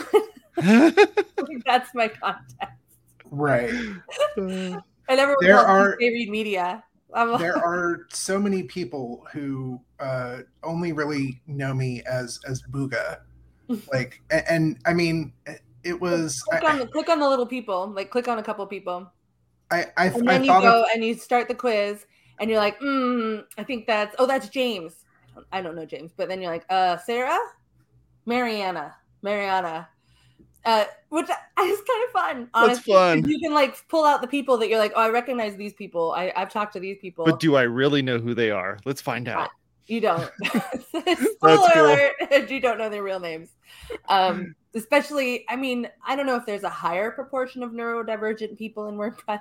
that's 1.65 1.95
my 1.95 2.09
context. 2.09 2.77
Right. 3.31 3.73
and 4.37 4.83
everyone 5.09 5.37
there 5.41 5.59
are... 5.59 5.97
they 5.99 6.09
read 6.09 6.31
media. 6.31 6.83
I'm, 7.15 7.39
there 7.39 7.57
are 7.57 8.07
so 8.11 8.39
many 8.39 8.65
people 8.65 9.27
who 9.33 9.81
uh, 10.01 10.39
only 10.63 10.93
really 10.93 11.41
know 11.47 11.73
me 11.73 12.03
as 12.03 12.39
as 12.47 12.63
Boogah, 12.71 13.21
like, 13.93 14.21
and, 14.31 14.45
and 14.49 14.79
I 14.87 14.93
mean, 14.93 15.33
it 15.83 15.99
was. 15.99 16.41
click 16.51 16.65
I, 16.65 16.73
on 16.73 16.79
the 16.79 16.87
click 16.87 17.09
on 17.09 17.21
the 17.21 17.29
little 17.29 17.47
people. 17.47 17.89
Like 17.89 18.11
click 18.11 18.29
on 18.29 18.39
a 18.39 18.43
couple 18.43 18.67
people, 18.67 19.11
I, 19.71 19.87
I, 19.97 20.07
and 20.07 20.29
I 20.29 20.35
then 20.35 20.45
you 20.45 20.51
go 20.51 20.83
of, 20.83 20.89
and 20.95 21.05
you 21.05 21.15
start 21.15 21.49
the 21.49 21.55
quiz, 21.55 22.07
and 22.39 22.51
you're 22.51 22.61
like, 22.61 22.79
mm, 22.81 23.45
I 23.57 23.65
think 23.65 23.87
that's 23.87 24.15
oh 24.19 24.27
that's 24.27 24.49
James. 24.49 25.05
I 25.31 25.35
don't, 25.35 25.47
I 25.53 25.63
don't 25.63 25.77
know 25.77 25.87
James, 25.87 26.13
but 26.17 26.29
then 26.29 26.41
you're 26.41 26.53
like, 26.53 26.67
uh, 26.71 26.99
Sarah, 26.99 27.39
Mariana, 28.27 28.95
Mariana. 29.23 29.89
Uh, 30.65 30.85
which 31.11 31.29
is 31.63 31.81
kind 31.81 32.05
of 32.05 32.11
fun. 32.13 32.51
Honestly, 32.53 32.93
'cause 32.93 33.21
fun. 33.23 33.29
You 33.29 33.39
can 33.39 33.55
like 33.55 33.77
pull 33.89 34.05
out 34.05 34.21
the 34.21 34.27
people 34.27 34.57
that 34.59 34.69
you're 34.69 34.81
like, 34.81 34.93
oh, 34.97 35.03
I 35.03 35.11
recognize 35.11 35.57
these 35.57 35.73
people. 35.75 36.13
I, 36.13 36.33
I've 36.37 36.53
talked 36.53 36.73
to 36.75 36.81
these 36.81 36.99
people. 37.01 37.25
But 37.25 37.41
do 37.41 37.55
I 37.57 37.63
really 37.63 38.03
know 38.03 38.19
who 38.19 38.35
they 38.35 38.51
are? 38.51 38.79
Let's 38.85 39.01
find 39.01 39.29
out. 39.29 39.51
You 39.87 40.01
don't. 40.01 40.29
Spoiler 40.45 41.71
cool. 41.73 41.85
alert! 41.85 42.51
You 42.51 42.61
don't 42.61 42.79
know 42.79 42.89
their 42.89 43.05
real 43.05 43.21
names. 43.21 43.51
Um, 44.09 44.57
especially, 44.75 45.45
I 45.49 45.55
mean, 45.55 45.89
I 46.05 46.17
don't 46.17 46.27
know 46.27 46.35
if 46.35 46.45
there's 46.45 46.65
a 46.65 46.69
higher 46.69 47.13
proportion 47.13 47.63
of 47.63 47.71
neurodivergent 47.71 48.59
people 48.59 48.89
in 48.89 48.97
WordPress. 48.97 49.41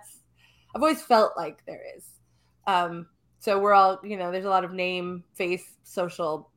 I've 0.75 0.82
always 0.82 1.01
felt 1.01 1.34
like 1.36 1.65
there 1.65 1.82
is. 1.98 2.06
Um, 2.68 3.08
so 3.39 3.60
we're 3.60 3.74
all, 3.74 4.00
you 4.04 4.18
know, 4.18 4.32
there's 4.32 4.46
a 4.46 4.50
lot 4.50 4.63
of 4.63 4.74
name, 4.74 5.24
face, 5.34 5.75
social 5.84 6.51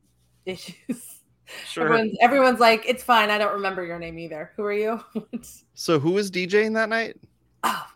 issues. 0.45 1.18
Sure. 1.67 1.85
Everyone's, 1.85 2.17
everyone's 2.21 2.59
like, 2.59 2.83
it's 2.87 3.03
fine. 3.03 3.29
I 3.29 3.37
don't 3.37 3.53
remember 3.53 3.83
your 3.83 3.99
name 3.99 4.19
either. 4.19 4.51
Who 4.55 4.63
are 4.63 4.73
you? 4.73 5.03
So 5.73 5.97
who 5.97 6.11
was 6.11 6.29
DJing 6.29 6.73
that 6.73 6.89
night? 6.89 7.15
oh, 7.63 7.87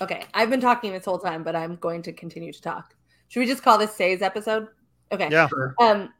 okay. 0.00 0.24
I've 0.34 0.50
been 0.50 0.60
talking 0.60 0.92
this 0.92 1.04
whole 1.04 1.18
time, 1.18 1.42
but 1.42 1.56
I'm 1.56 1.74
going 1.76 2.00
to 2.02 2.12
continue 2.12 2.52
to 2.52 2.62
talk. 2.62 2.94
Should 3.26 3.40
we 3.40 3.46
just 3.46 3.64
call 3.64 3.76
this 3.76 3.90
Sé's 3.90 4.22
episode? 4.22 4.68
Okay. 5.10 5.28
Yeah. 5.32 5.48
Sure. 5.48 5.74
Um, 5.80 6.12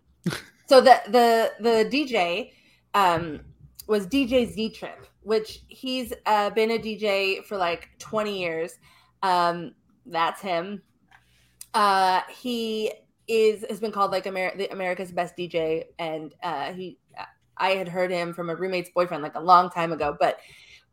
so 0.67 0.81
the 0.81 1.01
the 1.07 1.53
the 1.61 1.89
DJ 1.89 2.51
um 2.95 3.43
was 3.87 4.09
DJ 4.09 4.51
Z 4.51 4.71
Trip, 4.71 5.07
which 5.23 5.63
he's 5.69 6.13
uh, 6.27 6.51
been 6.51 6.73
a 6.73 6.79
DJ 6.79 7.45
for 7.45 7.57
like 7.57 7.91
20 7.99 8.39
years. 8.39 8.79
Um, 9.23 9.75
that's 10.07 10.41
him. 10.41 10.83
Uh, 11.75 12.23
he 12.29 12.93
is 13.29 13.65
has 13.69 13.81
been 13.81 13.93
called 13.93 14.11
like 14.11 14.27
Amer- 14.27 14.55
America's 14.71 15.13
best 15.13 15.37
DJ, 15.37 15.85
and 15.99 16.35
uh, 16.43 16.73
he 16.73 16.99
I 17.57 17.71
had 17.71 17.89
heard 17.89 18.11
him 18.11 18.35
from 18.35 18.51
a 18.51 18.57
roommate's 18.57 18.91
boyfriend 18.91 19.23
like 19.23 19.35
a 19.35 19.41
long 19.41 19.71
time 19.71 19.93
ago, 19.93 20.17
but 20.19 20.39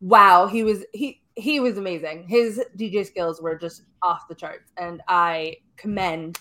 wow, 0.00 0.46
he 0.46 0.62
was 0.62 0.84
he 0.92 1.22
he 1.34 1.60
was 1.60 1.78
amazing. 1.78 2.26
His 2.28 2.62
DJ 2.76 3.06
skills 3.06 3.40
were 3.40 3.56
just 3.56 3.82
off 4.02 4.28
the 4.28 4.34
charts, 4.34 4.72
and 4.76 5.02
I 5.08 5.56
commend. 5.76 6.38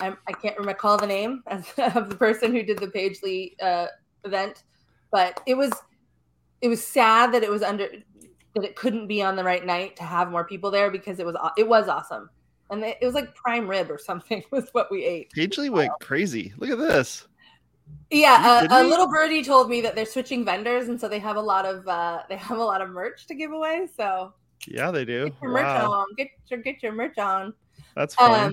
I'm, 0.00 0.18
I 0.28 0.32
can't 0.32 0.58
recall 0.58 0.98
the 0.98 1.06
name 1.06 1.42
of 1.46 1.72
the 1.76 2.16
person 2.18 2.52
who 2.52 2.64
did 2.64 2.78
the 2.78 2.88
Pagely 2.88 3.52
uh, 3.62 3.86
event, 4.24 4.64
but 5.12 5.40
it 5.46 5.54
was 5.54 5.72
it 6.60 6.68
was 6.68 6.84
sad 6.84 7.32
that 7.32 7.44
it 7.44 7.50
was 7.50 7.62
under 7.62 7.88
that 8.54 8.64
it 8.64 8.76
couldn't 8.76 9.06
be 9.06 9.22
on 9.22 9.36
the 9.36 9.44
right 9.44 9.64
night 9.64 9.96
to 9.96 10.02
have 10.02 10.30
more 10.30 10.44
people 10.44 10.70
there 10.70 10.90
because 10.90 11.18
it 11.18 11.26
was 11.26 11.36
it 11.56 11.68
was 11.68 11.88
awesome, 11.88 12.28
and 12.74 12.84
it 12.84 12.98
it 13.00 13.06
was 13.06 13.14
like 13.14 13.34
prime 13.34 13.66
rib 13.66 13.90
or 13.90 13.98
something 13.98 14.42
was 14.50 14.68
what 14.72 14.90
we 14.90 15.04
ate. 15.04 15.32
Pagely 15.36 15.70
went 15.70 15.92
crazy. 16.00 16.52
Look 16.58 16.70
at 16.70 16.78
this. 16.78 17.26
Yeah, 18.10 18.64
Are 18.70 18.72
uh, 18.72 18.82
a 18.82 18.84
little 18.84 19.08
birdie 19.08 19.42
told 19.42 19.68
me 19.68 19.80
that 19.82 19.94
they're 19.94 20.06
switching 20.06 20.44
vendors, 20.44 20.88
and 20.88 20.98
so 21.00 21.08
they 21.08 21.18
have 21.18 21.36
a 21.36 21.40
lot 21.40 21.66
of 21.66 21.86
uh, 21.88 22.22
they 22.28 22.36
have 22.36 22.58
a 22.58 22.64
lot 22.64 22.80
of 22.80 22.90
merch 22.90 23.26
to 23.26 23.34
give 23.34 23.52
away. 23.52 23.88
So 23.96 24.32
Yeah, 24.66 24.90
they 24.90 25.04
do. 25.04 25.24
get 25.30 25.34
your 25.42 25.50
merch 25.50 25.64
on, 25.64 26.06
get 26.16 26.28
your 26.48 26.60
get 26.60 26.82
your 26.82 26.92
merch 26.92 27.18
on. 27.18 27.52
That's 27.94 28.14
fun. 28.14 28.46
Um, 28.46 28.52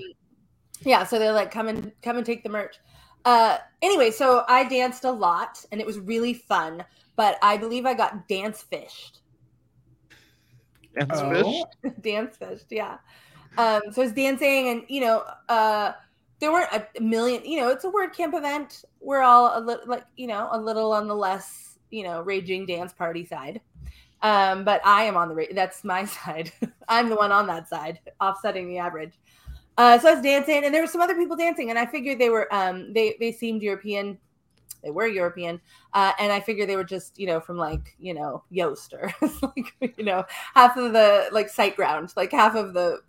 yeah, 0.82 1.04
so 1.04 1.18
they're 1.18 1.32
like, 1.32 1.50
come 1.50 1.68
and 1.68 1.92
come 2.02 2.16
and 2.16 2.26
take 2.26 2.42
the 2.42 2.48
merch. 2.48 2.76
Uh, 3.24 3.58
anyway, 3.82 4.10
so 4.10 4.44
I 4.48 4.64
danced 4.68 5.04
a 5.04 5.10
lot, 5.10 5.64
and 5.70 5.80
it 5.80 5.86
was 5.86 5.98
really 5.98 6.34
fun. 6.34 6.84
But 7.14 7.38
I 7.42 7.56
believe 7.56 7.86
I 7.86 7.94
got 7.94 8.26
dance 8.28 8.62
fished. 8.62 9.20
Dance 10.98 11.12
Oh. 11.14 11.64
fish. 11.82 11.92
dance 12.02 12.36
fished, 12.36 12.66
yeah. 12.70 12.98
Um, 13.58 13.82
so 13.90 14.02
I 14.02 14.04
was 14.06 14.12
dancing, 14.12 14.68
and 14.68 14.82
you 14.88 15.00
know, 15.00 15.24
uh, 15.48 15.92
there 16.40 16.52
weren't 16.52 16.72
a 16.72 17.00
million. 17.00 17.44
You 17.44 17.60
know, 17.60 17.68
it's 17.68 17.84
a 17.84 17.90
word 17.90 18.12
camp 18.12 18.34
event. 18.34 18.84
We're 19.00 19.22
all 19.22 19.58
a 19.58 19.60
little, 19.60 19.86
like, 19.86 20.04
you 20.16 20.26
know, 20.26 20.48
a 20.50 20.58
little 20.58 20.92
on 20.92 21.06
the 21.06 21.14
less, 21.14 21.78
you 21.90 22.04
know, 22.04 22.22
raging 22.22 22.66
dance 22.66 22.92
party 22.92 23.24
side. 23.24 23.60
Um, 24.22 24.64
but 24.64 24.80
I 24.84 25.04
am 25.04 25.16
on 25.16 25.28
the 25.28 25.34
ra- 25.34 25.44
that's 25.54 25.84
my 25.84 26.04
side. 26.06 26.52
I'm 26.88 27.08
the 27.08 27.16
one 27.16 27.32
on 27.32 27.46
that 27.48 27.68
side, 27.68 28.00
offsetting 28.20 28.68
the 28.68 28.78
average. 28.78 29.18
Uh, 29.78 29.98
so 29.98 30.10
I 30.10 30.14
was 30.14 30.22
dancing, 30.22 30.64
and 30.64 30.74
there 30.74 30.82
were 30.82 30.88
some 30.88 31.00
other 31.00 31.14
people 31.14 31.36
dancing, 31.36 31.70
and 31.70 31.78
I 31.78 31.86
figured 31.86 32.18
they 32.18 32.28
were 32.28 32.52
um, 32.54 32.92
they 32.92 33.16
they 33.18 33.32
seemed 33.32 33.62
European. 33.62 34.18
They 34.82 34.90
were 34.90 35.06
European, 35.06 35.60
uh, 35.94 36.12
and 36.18 36.32
I 36.32 36.40
figured 36.40 36.68
they 36.68 36.76
were 36.76 36.84
just 36.84 37.18
you 37.18 37.26
know 37.26 37.40
from 37.40 37.56
like 37.56 37.94
you 37.98 38.14
know 38.14 38.42
Yoast 38.52 38.92
or 38.92 39.12
like 39.56 39.96
you 39.96 40.04
know 40.04 40.24
half 40.54 40.76
of 40.76 40.92
the 40.92 41.28
like 41.32 41.50
SiteGround, 41.50 42.14
like 42.16 42.32
half 42.32 42.54
of 42.54 42.74
the 42.74 43.00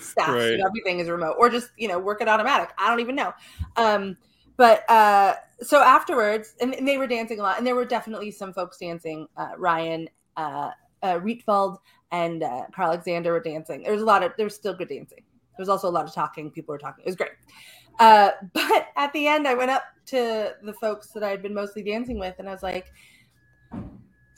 staff, 0.00 0.28
you 0.28 0.34
Right. 0.34 0.58
know, 0.58 0.66
everything 0.66 0.98
is 1.00 1.08
remote, 1.08 1.36
or 1.38 1.48
just 1.50 1.70
you 1.76 1.88
know 1.88 1.98
work 1.98 2.20
it 2.20 2.28
Automattic. 2.28 2.70
I 2.78 2.88
don't 2.88 3.00
even 3.00 3.14
know. 3.14 3.32
Um, 3.76 4.16
but 4.56 4.88
uh, 4.90 5.36
so 5.62 5.82
afterwards, 5.82 6.54
and, 6.60 6.74
and 6.74 6.86
they 6.86 6.98
were 6.98 7.06
dancing 7.06 7.40
a 7.40 7.42
lot, 7.42 7.58
and 7.58 7.66
there 7.66 7.74
were 7.74 7.84
definitely 7.84 8.30
some 8.30 8.52
folks 8.52 8.76
dancing. 8.78 9.26
Uh, 9.36 9.52
Ryan, 9.56 10.08
uh, 10.36 10.70
uh, 11.02 11.18
Rietfeld, 11.18 11.78
and 12.12 12.42
uh, 12.42 12.64
Carl 12.74 12.90
Alexander 12.90 13.32
were 13.32 13.40
dancing. 13.40 13.82
There 13.82 13.92
was 13.92 14.02
a 14.02 14.06
lot 14.06 14.22
of 14.22 14.32
there 14.36 14.44
was 14.46 14.54
still 14.54 14.74
good 14.74 14.88
dancing. 14.88 15.22
There 15.56 15.62
was 15.62 15.68
also 15.68 15.88
a 15.88 15.90
lot 15.90 16.06
of 16.06 16.14
talking. 16.14 16.50
People 16.50 16.72
were 16.72 16.78
talking. 16.78 17.04
It 17.04 17.08
was 17.08 17.16
great. 17.16 17.32
Uh, 17.98 18.30
but 18.52 18.88
at 18.96 19.12
the 19.12 19.26
end, 19.26 19.48
I 19.48 19.54
went 19.54 19.70
up 19.70 19.84
to 20.06 20.54
the 20.62 20.74
folks 20.74 21.08
that 21.08 21.22
I 21.22 21.30
had 21.30 21.42
been 21.42 21.54
mostly 21.54 21.82
dancing 21.82 22.18
with, 22.18 22.34
and 22.38 22.48
I 22.48 22.52
was 22.52 22.62
like, 22.62 22.92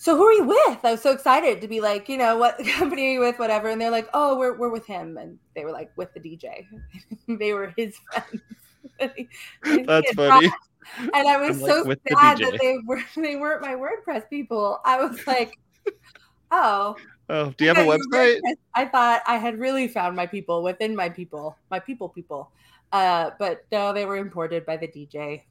"So 0.03 0.17
who 0.17 0.25
are 0.25 0.33
you 0.33 0.43
with?" 0.43 0.85
I 0.85 0.91
was 0.91 1.01
so 1.01 1.13
excited 1.13 1.61
to 1.61 1.69
be 1.69 1.81
like, 1.81 2.09
you 2.09 2.17
know, 2.17 2.37
what 2.37 2.59
company 2.77 3.07
are 3.07 3.13
you 3.13 3.21
with, 3.21 3.39
whatever. 3.39 3.69
And 3.69 3.81
they're 3.81 3.89
like, 3.89 4.09
"Oh, 4.13 4.37
we're 4.37 4.59
we're 4.59 4.69
with 4.69 4.85
him," 4.85 5.17
and 5.17 5.39
they 5.55 5.65
were 5.65 5.71
like, 5.71 5.93
"With 5.97 6.13
the 6.13 6.19
DJ." 6.19 6.67
they 7.39 7.53
were 7.53 7.73
his 7.77 7.97
friends. 8.11 8.43
And 8.99 9.13
he- 9.17 9.29
and 9.63 9.79
he 9.79 9.83
That's 9.87 10.13
funny. 10.17 10.51
And 11.15 11.29
I 11.29 11.37
was 11.37 11.61
like, 11.61 11.71
so 11.71 11.87
"With 11.87 12.01
the 12.03 12.17
sad 12.19 12.39
DJ." 12.39 12.51
that 12.51 12.59
they 12.61 12.79
were 12.85 13.01
they 13.17 13.37
weren't 13.37 13.63
my 13.63 13.77
WordPress 13.77 14.29
people. 14.29 14.81
I 14.85 15.05
was 15.05 15.25
like, 15.25 15.57
"Oh." 16.51 16.97
Oh, 17.29 17.51
do 17.57 17.65
you 17.65 17.73
have 17.73 17.79
a 17.79 17.89
website? 17.89 18.41
I 18.75 18.85
thought 18.87 19.23
I 19.29 19.37
had 19.37 19.59
really 19.61 19.87
found 19.87 20.17
my 20.17 20.27
people 20.27 20.65
within 20.65 20.97
my 20.97 21.09
people, 21.09 21.57
my 21.71 21.79
people 21.79 22.09
people. 22.09 22.51
Uh, 22.91 23.31
but 23.39 23.65
no, 23.71 23.93
they 23.93 24.05
were 24.05 24.17
imported 24.17 24.67
by 24.67 24.77
the 24.77 24.89
DJ. 24.89 25.45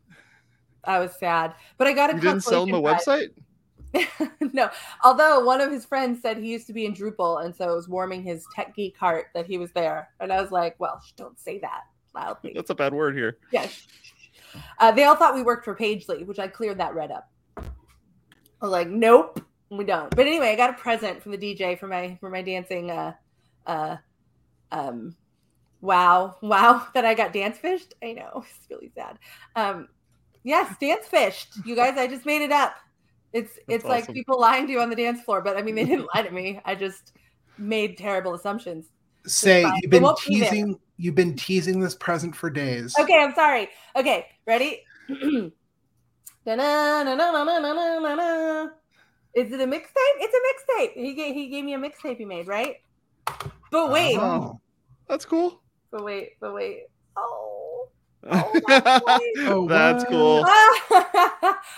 I 0.83 0.99
was 0.99 1.17
sad, 1.17 1.55
but 1.77 1.87
I 1.87 1.93
got 1.93 2.11
a 2.11 2.15
You 2.15 2.21
didn't 2.21 2.41
sell 2.41 2.65
them 2.65 2.75
a 2.75 2.81
consolation 2.81 3.29
website? 3.37 3.43
no, 4.53 4.69
although 5.03 5.43
one 5.43 5.61
of 5.61 5.71
his 5.71 5.85
friends 5.85 6.21
said 6.21 6.37
he 6.37 6.51
used 6.51 6.67
to 6.67 6.73
be 6.73 6.85
in 6.85 6.93
Drupal, 6.93 7.43
and 7.43 7.55
so 7.55 7.71
it 7.71 7.75
was 7.75 7.89
warming 7.89 8.23
his 8.23 8.45
tech 8.55 8.75
geek 8.75 8.97
heart 8.97 9.27
that 9.33 9.45
he 9.45 9.57
was 9.57 9.71
there. 9.71 10.09
And 10.19 10.31
I 10.31 10.41
was 10.41 10.51
like, 10.51 10.75
"Well, 10.79 11.01
sh- 11.05 11.11
don't 11.17 11.39
say 11.39 11.59
that 11.59 11.83
loudly." 12.15 12.53
That's 12.55 12.69
a 12.69 12.75
bad 12.75 12.93
word 12.93 13.15
here. 13.15 13.37
Yeah. 13.51 13.67
sh- 13.67 13.87
sh. 14.01 14.57
Uh, 14.79 14.91
they 14.91 15.03
all 15.03 15.15
thought 15.15 15.35
we 15.35 15.43
worked 15.43 15.65
for 15.65 15.75
Pagely, 15.75 16.25
which 16.25 16.39
I 16.39 16.47
cleared 16.47 16.77
that 16.79 16.95
red 16.95 17.11
up. 17.11 17.29
I 17.57 17.63
was 18.61 18.71
like, 18.71 18.87
"Nope, 18.87 19.41
we 19.69 19.83
don't." 19.83 20.15
But 20.15 20.27
anyway, 20.27 20.49
I 20.49 20.55
got 20.55 20.71
a 20.71 20.73
present 20.73 21.21
from 21.21 21.31
the 21.33 21.37
DJ 21.37 21.77
for 21.77 21.87
my 21.87 22.17
for 22.19 22.29
my 22.29 22.41
dancing. 22.41 22.91
Uh, 22.91 23.13
uh, 23.65 23.97
um, 24.71 25.15
wow, 25.81 26.37
wow, 26.41 26.87
that 26.93 27.05
I 27.05 27.13
got 27.13 27.33
dance 27.33 27.57
fished. 27.57 27.93
I 28.01 28.13
know 28.13 28.45
it's 28.59 28.69
really 28.69 28.91
sad. 28.95 29.17
Um, 29.55 29.89
yes, 30.43 30.73
dance 30.79 31.07
fished. 31.07 31.57
You 31.65 31.75
guys, 31.75 31.97
I 31.97 32.07
just 32.07 32.25
made 32.25 32.41
it 32.41 32.51
up. 32.51 32.75
It's 33.33 33.53
That's 33.53 33.65
it's 33.67 33.85
awesome. 33.85 33.91
like 33.91 34.13
people 34.13 34.39
lying 34.39 34.67
to 34.67 34.73
you 34.73 34.81
on 34.81 34.89
the 34.89 34.95
dance 34.95 35.21
floor, 35.21 35.41
but 35.41 35.57
I 35.57 35.61
mean 35.61 35.75
they 35.75 35.85
didn't 35.85 36.07
lie 36.13 36.23
to 36.23 36.31
me. 36.31 36.59
I 36.65 36.75
just 36.75 37.13
made 37.57 37.97
terrible 37.97 38.33
assumptions. 38.33 38.87
Sé 39.25 39.71
you've 39.81 39.91
been 39.91 40.07
teasing 40.19 40.73
be 40.73 40.79
you've 40.97 41.15
been 41.15 41.35
teasing 41.35 41.79
this 41.79 41.95
present 41.95 42.35
for 42.35 42.49
days. 42.49 42.95
Okay, 42.99 43.21
I'm 43.21 43.33
sorry. 43.33 43.69
Okay, 43.95 44.27
ready? 44.45 44.83
Is 45.09 45.51
it 49.53 49.61
a 49.61 49.65
mixtape? 49.65 50.17
It's 50.17 50.35
a 50.35 50.73
mixtape. 50.73 50.93
He 50.93 51.13
gave, 51.13 51.35
he 51.35 51.47
gave 51.47 51.63
me 51.63 51.75
a 51.75 51.77
mixtape 51.77 52.17
he 52.17 52.25
made, 52.25 52.47
right? 52.47 52.77
But 53.71 53.91
wait. 53.91 54.17
Oh, 54.17 54.59
that's 55.07 55.23
cool. 55.23 55.61
But 55.91 56.03
wait, 56.03 56.31
but 56.39 56.53
wait. 56.53 56.87
Oh 57.15 57.60
oh 58.29 58.61
that's. 58.67 59.05
Oh, 59.47 59.67
That's 59.67 60.03
cool. 60.05 60.43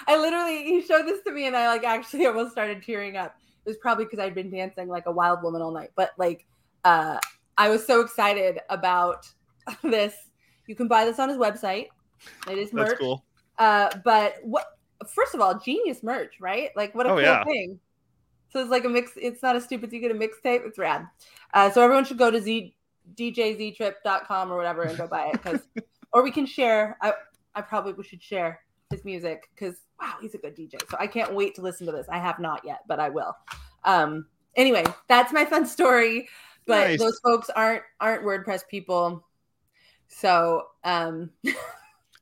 I 0.08 0.18
literally 0.18 0.64
he 0.66 0.82
showed 0.82 1.06
this 1.06 1.22
to 1.24 1.32
me 1.32 1.48
and 1.48 1.56
I 1.56 1.68
like 1.68 1.84
actually 1.84 2.26
almost 2.28 2.52
started 2.52 2.84
tearing 2.84 3.18
up. 3.18 3.36
It 3.66 3.70
was 3.70 3.78
probably 3.78 4.06
because 4.06 4.20
I'd 4.20 4.36
been 4.36 4.52
dancing 4.52 4.88
like 4.90 5.06
a 5.06 5.12
wild 5.12 5.42
woman 5.42 5.62
all 5.62 5.72
night. 5.72 5.92
But 5.96 6.12
like 6.18 6.46
uh 6.84 7.18
I 7.58 7.70
was 7.70 7.86
so 7.86 8.02
excited 8.02 8.60
about 8.70 9.28
this. 9.84 10.14
You 10.68 10.76
can 10.76 10.88
buy 10.88 11.06
this 11.06 11.20
on 11.20 11.30
his 11.30 11.38
website. 11.38 11.88
It 12.50 12.58
is 12.58 12.74
merch. 12.74 12.90
That's 12.90 13.00
cool. 13.00 13.24
Uh, 13.58 13.90
but 14.04 14.36
what? 14.44 14.66
First 15.14 15.36
of 15.36 15.42
all, 15.42 15.60
genius 15.60 16.02
merch, 16.02 16.36
right? 16.40 16.70
Like, 16.76 16.96
what 16.96 17.06
a 17.06 17.10
Oh, 17.10 17.14
cool 17.16 17.22
yeah. 17.22 17.44
thing. 17.44 17.80
So 18.52 18.60
it's 18.62 18.72
like 18.72 18.86
a 18.86 18.90
mix. 18.90 19.12
It's 19.18 19.44
not 19.44 19.56
as 19.56 19.66
stupid 19.66 19.88
as 19.90 19.94
you 19.94 20.00
get 20.00 20.12
a 20.12 20.16
mixtape. 20.16 20.66
It's 20.66 20.78
rad. 20.80 21.06
Uh, 21.54 21.70
so 21.70 21.82
everyone 21.84 22.06
should 22.06 22.18
go 22.18 22.32
to 22.32 22.42
Z 22.42 22.74
djztrip.com 23.16 24.52
or 24.52 24.56
whatever 24.58 24.84
and 24.84 24.98
go 24.98 25.08
buy 25.08 25.28
it 25.28 25.34
because 25.34 25.60
or 26.14 26.24
we 26.24 26.32
can 26.32 26.46
share. 26.46 26.98
I 27.02 27.14
I 27.56 27.62
probably 27.62 28.02
should 28.04 28.22
share 28.24 28.62
his 28.90 29.04
music 29.06 29.50
because 29.56 29.76
wow, 30.02 30.16
he's 30.22 30.34
a 30.36 30.38
good 30.38 30.56
DJ. 30.56 30.76
So 30.90 30.98
I 31.00 31.08
can't 31.08 31.34
wait 31.34 31.56
to 31.56 31.62
listen 31.62 31.86
to 31.88 31.92
this. 31.92 32.08
I 32.10 32.18
have 32.20 32.40
not 32.40 32.62
yet, 32.66 32.80
but 32.88 33.00
I 33.00 33.10
will. 33.10 33.36
Um 33.84 34.26
anyway, 34.56 34.84
that's 35.08 35.34
my 35.34 35.46
fun 35.46 35.66
story. 35.66 36.30
But 36.66 36.88
Nice. 36.88 37.00
those 37.00 37.20
folks 37.24 37.50
aren't 37.50 37.84
aren't 38.00 38.24
WordPress 38.24 38.62
people. 38.70 39.26
So 40.08 40.68
um 40.84 41.30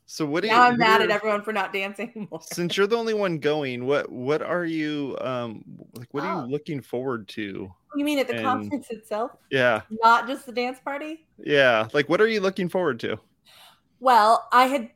So 0.07 0.25
what 0.25 0.41
do 0.41 0.48
you? 0.50 0.53
now 0.53 0.63
I'm 0.63 0.77
mad 0.77 1.01
at 1.01 1.10
everyone 1.10 1.41
for 1.41 1.53
not 1.53 1.71
dancing 1.71 2.27
more. 2.31 2.41
Since 2.43 2.75
you're 2.75 2.86
the 2.88 2.98
only 2.98 3.13
one 3.13 3.38
going, 3.39 3.86
what 3.86 4.12
what 4.12 4.41
are 4.41 4.65
you 4.65 5.17
um 5.21 5.63
like? 5.95 6.13
What 6.13 6.24
are 6.25 6.41
Oh. 6.41 6.45
you 6.45 6.51
looking 6.51 6.81
forward 6.81 7.27
to? 7.29 7.71
You 7.95 8.05
mean 8.05 8.19
at 8.19 8.27
the 8.27 8.36
And- 8.36 8.43
conference 8.45 8.89
itself, 8.89 9.31
Yeah, 9.50 9.81
not 9.89 10.27
just 10.27 10.45
the 10.45 10.51
dance 10.51 10.79
party? 10.83 11.25
yeah. 11.38 11.88
Like, 11.93 12.10
what 12.10 12.19
are 12.21 12.27
you 12.27 12.39
looking 12.41 12.67
forward 12.69 13.00
to? 13.01 13.17
Well, 14.01 14.48
I 14.51 14.65
had 14.65 14.89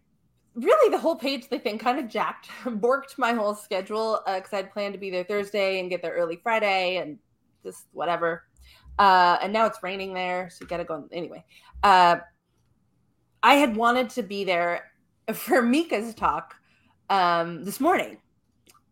really 0.55 0.89
the 0.89 0.97
whole 0.97 1.17
Pagely 1.17 1.61
thing 1.61 1.77
kind 1.77 1.99
of 1.99 2.09
jacked, 2.09 2.49
borked 2.65 3.17
my 3.19 3.33
whole 3.33 3.53
schedule 3.53 4.19
because 4.25 4.51
I'd 4.51 4.71
planned 4.73 4.95
to 4.95 4.99
be 4.99 5.11
there 5.11 5.23
Thursday 5.23 5.79
and 5.79 5.89
get 5.89 6.01
there 6.01 6.13
early 6.13 6.39
Friday 6.41 6.97
and 6.97 7.19
just 7.63 7.85
whatever. 7.93 8.43
Uh, 8.97 9.37
and 9.43 9.53
now 9.53 9.67
it's 9.67 9.83
raining 9.83 10.13
there, 10.13 10.49
so 10.49 10.57
you 10.61 10.67
got 10.67 10.77
to 10.77 10.85
go 10.85 11.07
anyway. 11.11 11.45
Uh, 11.83 12.17
I 13.43 13.55
had 13.55 13.75
wanted 13.75 14.09
to 14.11 14.23
be 14.23 14.43
there 14.43 14.91
for 15.33 15.61
Mika's 15.61 16.15
talk 16.15 16.55
um, 17.11 17.63
this 17.63 17.79
morning, 17.79 18.17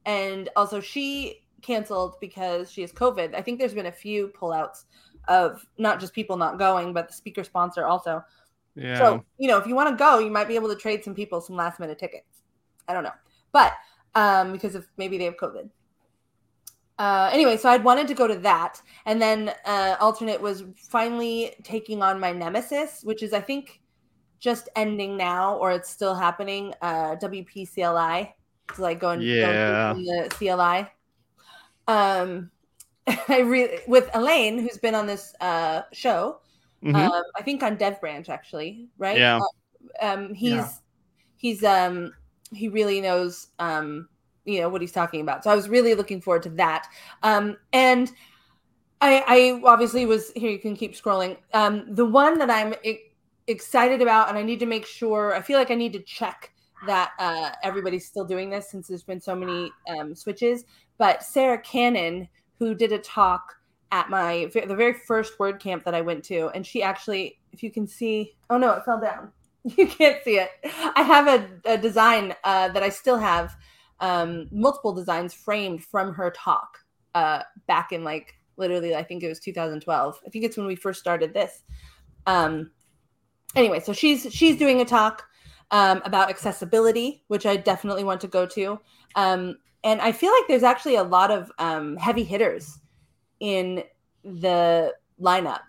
and 0.06 0.48
also 0.56 0.80
she 0.80 1.42
canceled 1.64 2.20
because 2.22 2.72
she 2.72 2.82
has 2.82 2.92
COVID. 2.92 3.34
I 3.34 3.42
think 3.42 3.58
there's 3.58 3.74
been 3.74 3.88
a 3.88 3.92
few 3.92 4.28
pullouts 4.40 4.84
of 5.28 5.66
not 5.80 6.00
just 6.00 6.14
people 6.14 6.38
not 6.38 6.60
going, 6.60 6.94
but 6.94 7.08
the 7.08 7.16
speaker 7.16 7.44
sponsor 7.44 7.86
also. 7.88 8.24
Yeah. 8.76 8.98
So, 8.98 9.26
you 9.38 9.48
know, 9.48 9.58
if 9.58 9.68
you 9.68 9.76
want 9.76 9.90
to 9.90 9.96
go, 9.96 10.20
you 10.20 10.30
might 10.30 10.48
be 10.48 10.56
able 10.56 10.70
to 10.70 10.76
trade 10.76 11.04
some 11.04 11.14
people 11.14 11.42
some 11.42 11.56
last 11.56 11.80
minute 11.80 12.00
tickets. 12.00 12.42
I 12.88 12.94
don't 12.94 13.04
know. 13.04 13.12
But 13.52 13.74
um, 14.16 14.52
because 14.52 14.76
of 14.76 14.88
maybe 14.98 15.18
they 15.18 15.26
have 15.26 15.38
COVID. 15.38 15.70
Uh, 17.00 17.30
anyway, 17.34 17.58
so 17.58 17.70
I'd 17.70 17.84
wanted 17.84 18.08
to 18.08 18.14
go 18.14 18.28
to 18.28 18.36
that. 18.40 18.82
And 19.06 19.22
then 19.22 19.54
uh, 19.66 19.96
alternate 20.00 20.42
was 20.42 20.64
finally 20.78 21.56
taking 21.64 22.02
on 22.02 22.20
my 22.20 22.32
nemesis, 22.32 23.04
which 23.04 23.24
is, 23.24 23.34
I 23.34 23.42
think, 23.42 23.82
just 24.40 24.70
ending 24.76 25.18
now 25.18 25.58
or 25.58 25.72
it's 25.72 25.90
still 25.90 26.16
happening. 26.16 26.74
Uh, 26.82 27.16
WPCLI. 27.16 28.32
It's 28.70 28.80
like 28.80 29.00
going, 29.00 29.22
Yeah. 29.22 29.94
going 29.94 30.06
the 30.06 30.30
CLI. 30.30 30.90
Um, 31.88 32.52
I 33.28 33.40
really, 33.40 33.80
with 33.88 34.10
Alain, 34.14 34.60
who's 34.60 34.78
been 34.78 34.96
on 34.96 35.06
this 35.06 35.34
uh, 35.42 35.82
show, 35.92 36.40
Mhm. 36.84 36.96
um, 36.96 37.24
I 37.36 37.42
think 37.42 37.64
on 37.64 37.76
Dev 37.78 38.00
Branch 38.02 38.28
actually, 38.30 38.90
right? 38.98 39.18
Yeah. 39.18 39.40
Uh, 40.02 40.06
um, 40.06 40.34
he's 40.34 40.52
Yeah. 40.52 40.72
he's 41.38 41.64
um 41.64 42.14
he 42.52 42.68
really 42.68 43.02
knows 43.02 43.48
um 43.60 44.08
you 44.46 44.60
know 44.62 44.70
what 44.70 44.82
he's 44.82 44.92
talking 44.92 45.22
about. 45.22 45.44
So 45.44 45.50
I 45.52 45.56
was 45.56 45.70
really 45.70 45.96
looking 45.96 46.22
forward 46.22 46.44
to 46.44 46.50
that. 46.52 46.88
Um, 47.24 47.58
and 47.72 48.12
I 49.02 49.24
I 49.28 49.62
obviously 49.66 50.06
was 50.06 50.32
here. 50.36 50.52
You 50.52 50.60
can 50.60 50.76
keep 50.76 50.94
scrolling. 50.94 51.38
Um, 51.54 51.94
the 51.94 52.06
one 52.06 52.38
that 52.40 52.50
I'm 52.50 52.74
e- 52.84 53.00
excited 53.48 54.02
about, 54.02 54.30
and 54.30 54.38
I 54.38 54.44
need 54.44 54.60
to 54.60 54.66
make 54.66 54.86
sure. 54.86 55.36
I 55.36 55.42
feel 55.42 55.58
like 55.58 55.72
I 55.72 55.76
need 55.76 55.94
to 55.94 56.02
check 56.02 56.52
that 56.88 57.12
uh, 57.20 57.52
everybody's 57.64 58.06
still 58.06 58.26
doing 58.26 58.50
this 58.50 58.70
since 58.70 58.88
there's 58.88 59.04
been 59.04 59.22
so 59.22 59.36
many 59.36 59.72
um, 59.88 60.16
switches. 60.16 60.66
But 60.98 61.24
Sarah 61.24 61.60
Cannon, 61.60 62.28
who 62.60 62.76
did 62.76 62.92
a 62.92 63.00
talk 63.00 63.56
at 63.94 64.10
my 64.10 64.50
the 64.52 64.76
very 64.76 64.94
first 64.94 65.40
word 65.40 65.60
camp 65.60 65.84
that 65.86 65.94
I 65.94 66.02
went 66.02 66.24
to, 66.26 66.50
and 66.56 66.66
she 66.66 66.82
actually, 66.82 67.40
if 67.52 67.62
you 67.62 67.70
can 67.70 67.88
see, 67.88 68.36
oh 68.50 68.58
no, 68.58 68.72
it 68.74 68.84
fell 68.84 69.00
down. 69.00 69.32
You 69.78 69.88
can't 69.88 70.22
see 70.26 70.40
it. 70.40 70.50
I 70.66 71.04
have 71.04 71.26
a, 71.26 71.48
a 71.76 71.78
design 71.78 72.36
uh, 72.44 72.68
that 72.68 72.84
I 72.84 72.90
still 72.90 73.18
have, 73.18 73.56
um, 74.02 74.50
multiple 74.52 74.92
designs 74.92 75.34
framed 75.34 75.86
from 75.86 76.14
her 76.16 76.32
talk 76.32 76.80
uh, 77.16 77.44
back 77.66 77.94
in 77.94 78.04
like 78.04 78.36
literally, 78.58 78.94
I 78.94 79.04
think 79.04 79.24
it 79.24 79.30
was 79.30 79.40
2012. 79.40 80.20
I 80.26 80.30
think 80.30 80.44
it's 80.44 80.58
when 80.58 80.68
we 80.68 80.76
first 80.76 81.00
started 81.00 81.34
this. 81.34 81.64
Um, 82.26 82.72
anyway, 83.56 83.80
so 83.80 83.94
she's 83.94 84.28
she's 84.34 84.58
doing 84.58 84.82
a 84.82 84.86
talk 84.86 85.24
um, 85.72 86.02
about 86.04 86.30
accessibility, 86.30 87.24
which 87.28 87.46
I 87.46 87.56
definitely 87.56 88.04
want 88.04 88.20
to 88.22 88.28
go 88.28 88.46
to. 88.48 88.82
Um, 89.16 89.60
and 89.86 90.02
I 90.02 90.12
feel 90.12 90.32
like 90.32 90.48
there's 90.50 90.64
actually 90.64 90.96
a 90.96 91.04
lot 91.04 91.32
of 91.32 91.50
um, 91.58 91.96
heavy 91.96 92.24
hitters 92.24 92.80
in 93.44 93.84
the 94.24 94.96
lineup. 95.22 95.64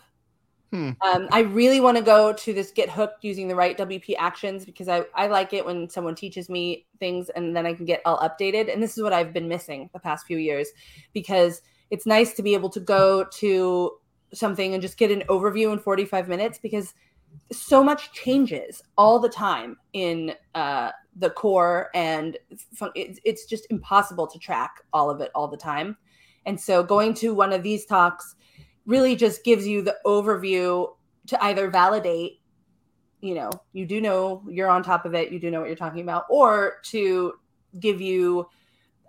Hmm. 0.70 0.90
Um, 1.02 1.28
I 1.32 1.40
really 1.40 1.80
want 1.80 1.96
to 1.96 2.02
go 2.02 2.32
to 2.32 2.52
this 2.52 2.70
get 2.70 2.88
hooked 2.88 3.24
using 3.24 3.48
the 3.48 3.54
right 3.56 3.76
WP 3.76 4.14
actions 4.16 4.64
because 4.64 4.88
I, 4.88 5.04
I 5.14 5.26
like 5.26 5.52
it 5.52 5.66
when 5.66 5.90
someone 5.90 6.14
teaches 6.14 6.48
me 6.48 6.87
things 7.00 7.30
and 7.30 7.54
then 7.54 7.66
I 7.66 7.74
can 7.74 7.84
get 7.84 8.00
all 8.04 8.18
updated. 8.18 8.72
And 8.72 8.80
this 8.80 8.96
is 8.96 9.02
what 9.02 9.12
I've 9.12 9.32
been 9.32 9.48
missing 9.48 9.90
the 9.92 9.98
past 9.98 10.24
few 10.24 10.38
years 10.38 10.68
because 11.12 11.62
it's 11.90 12.06
nice 12.06 12.32
to 12.34 12.42
be 12.44 12.54
able 12.54 12.70
to 12.70 12.80
go 12.80 13.24
to 13.24 13.92
something 14.32 14.72
and 14.72 14.80
just 14.80 14.96
get 14.96 15.10
an 15.10 15.24
overview 15.28 15.72
in 15.72 15.80
45 15.80 16.28
minutes 16.28 16.58
because 16.62 16.94
so 17.50 17.82
much 17.82 18.12
changes 18.12 18.82
all 18.96 19.18
the 19.18 19.28
time 19.28 19.76
in 19.94 20.32
uh, 20.54 20.92
the 21.16 21.30
core 21.30 21.90
and 21.94 22.37
fun- 22.74 22.92
it's, 22.94 23.18
it's 23.24 23.46
just 23.46 23.66
impossible 23.70 24.28
to 24.28 24.38
track 24.38 24.76
all 24.92 25.10
of 25.10 25.20
it 25.20 25.32
all 25.34 25.48
the 25.48 25.56
time 25.56 25.96
and 26.46 26.61
so 26.61 26.83
going 26.83 27.14
to 27.14 27.35
one 27.35 27.52
of 27.52 27.62
these 27.62 27.85
talks 27.87 28.35
really 28.87 29.16
just 29.16 29.44
gives 29.44 29.66
you 29.66 29.83
the 29.83 29.96
overview 30.07 30.88
to 31.26 31.44
either 31.44 31.70
validate 31.70 32.40
you 33.20 33.35
know 33.35 33.50
you 33.72 33.87
do 33.87 34.00
know 34.00 34.42
you're 34.48 34.68
on 34.68 34.83
top 34.83 35.04
of 35.04 35.14
it 35.14 35.33
you 35.33 35.38
do 35.38 35.50
know 35.50 35.61
what 35.61 35.66
you're 35.66 35.76
talking 35.76 36.02
about 36.02 36.24
or 36.28 36.74
to 36.83 37.33
give 37.80 38.00
you 38.00 38.46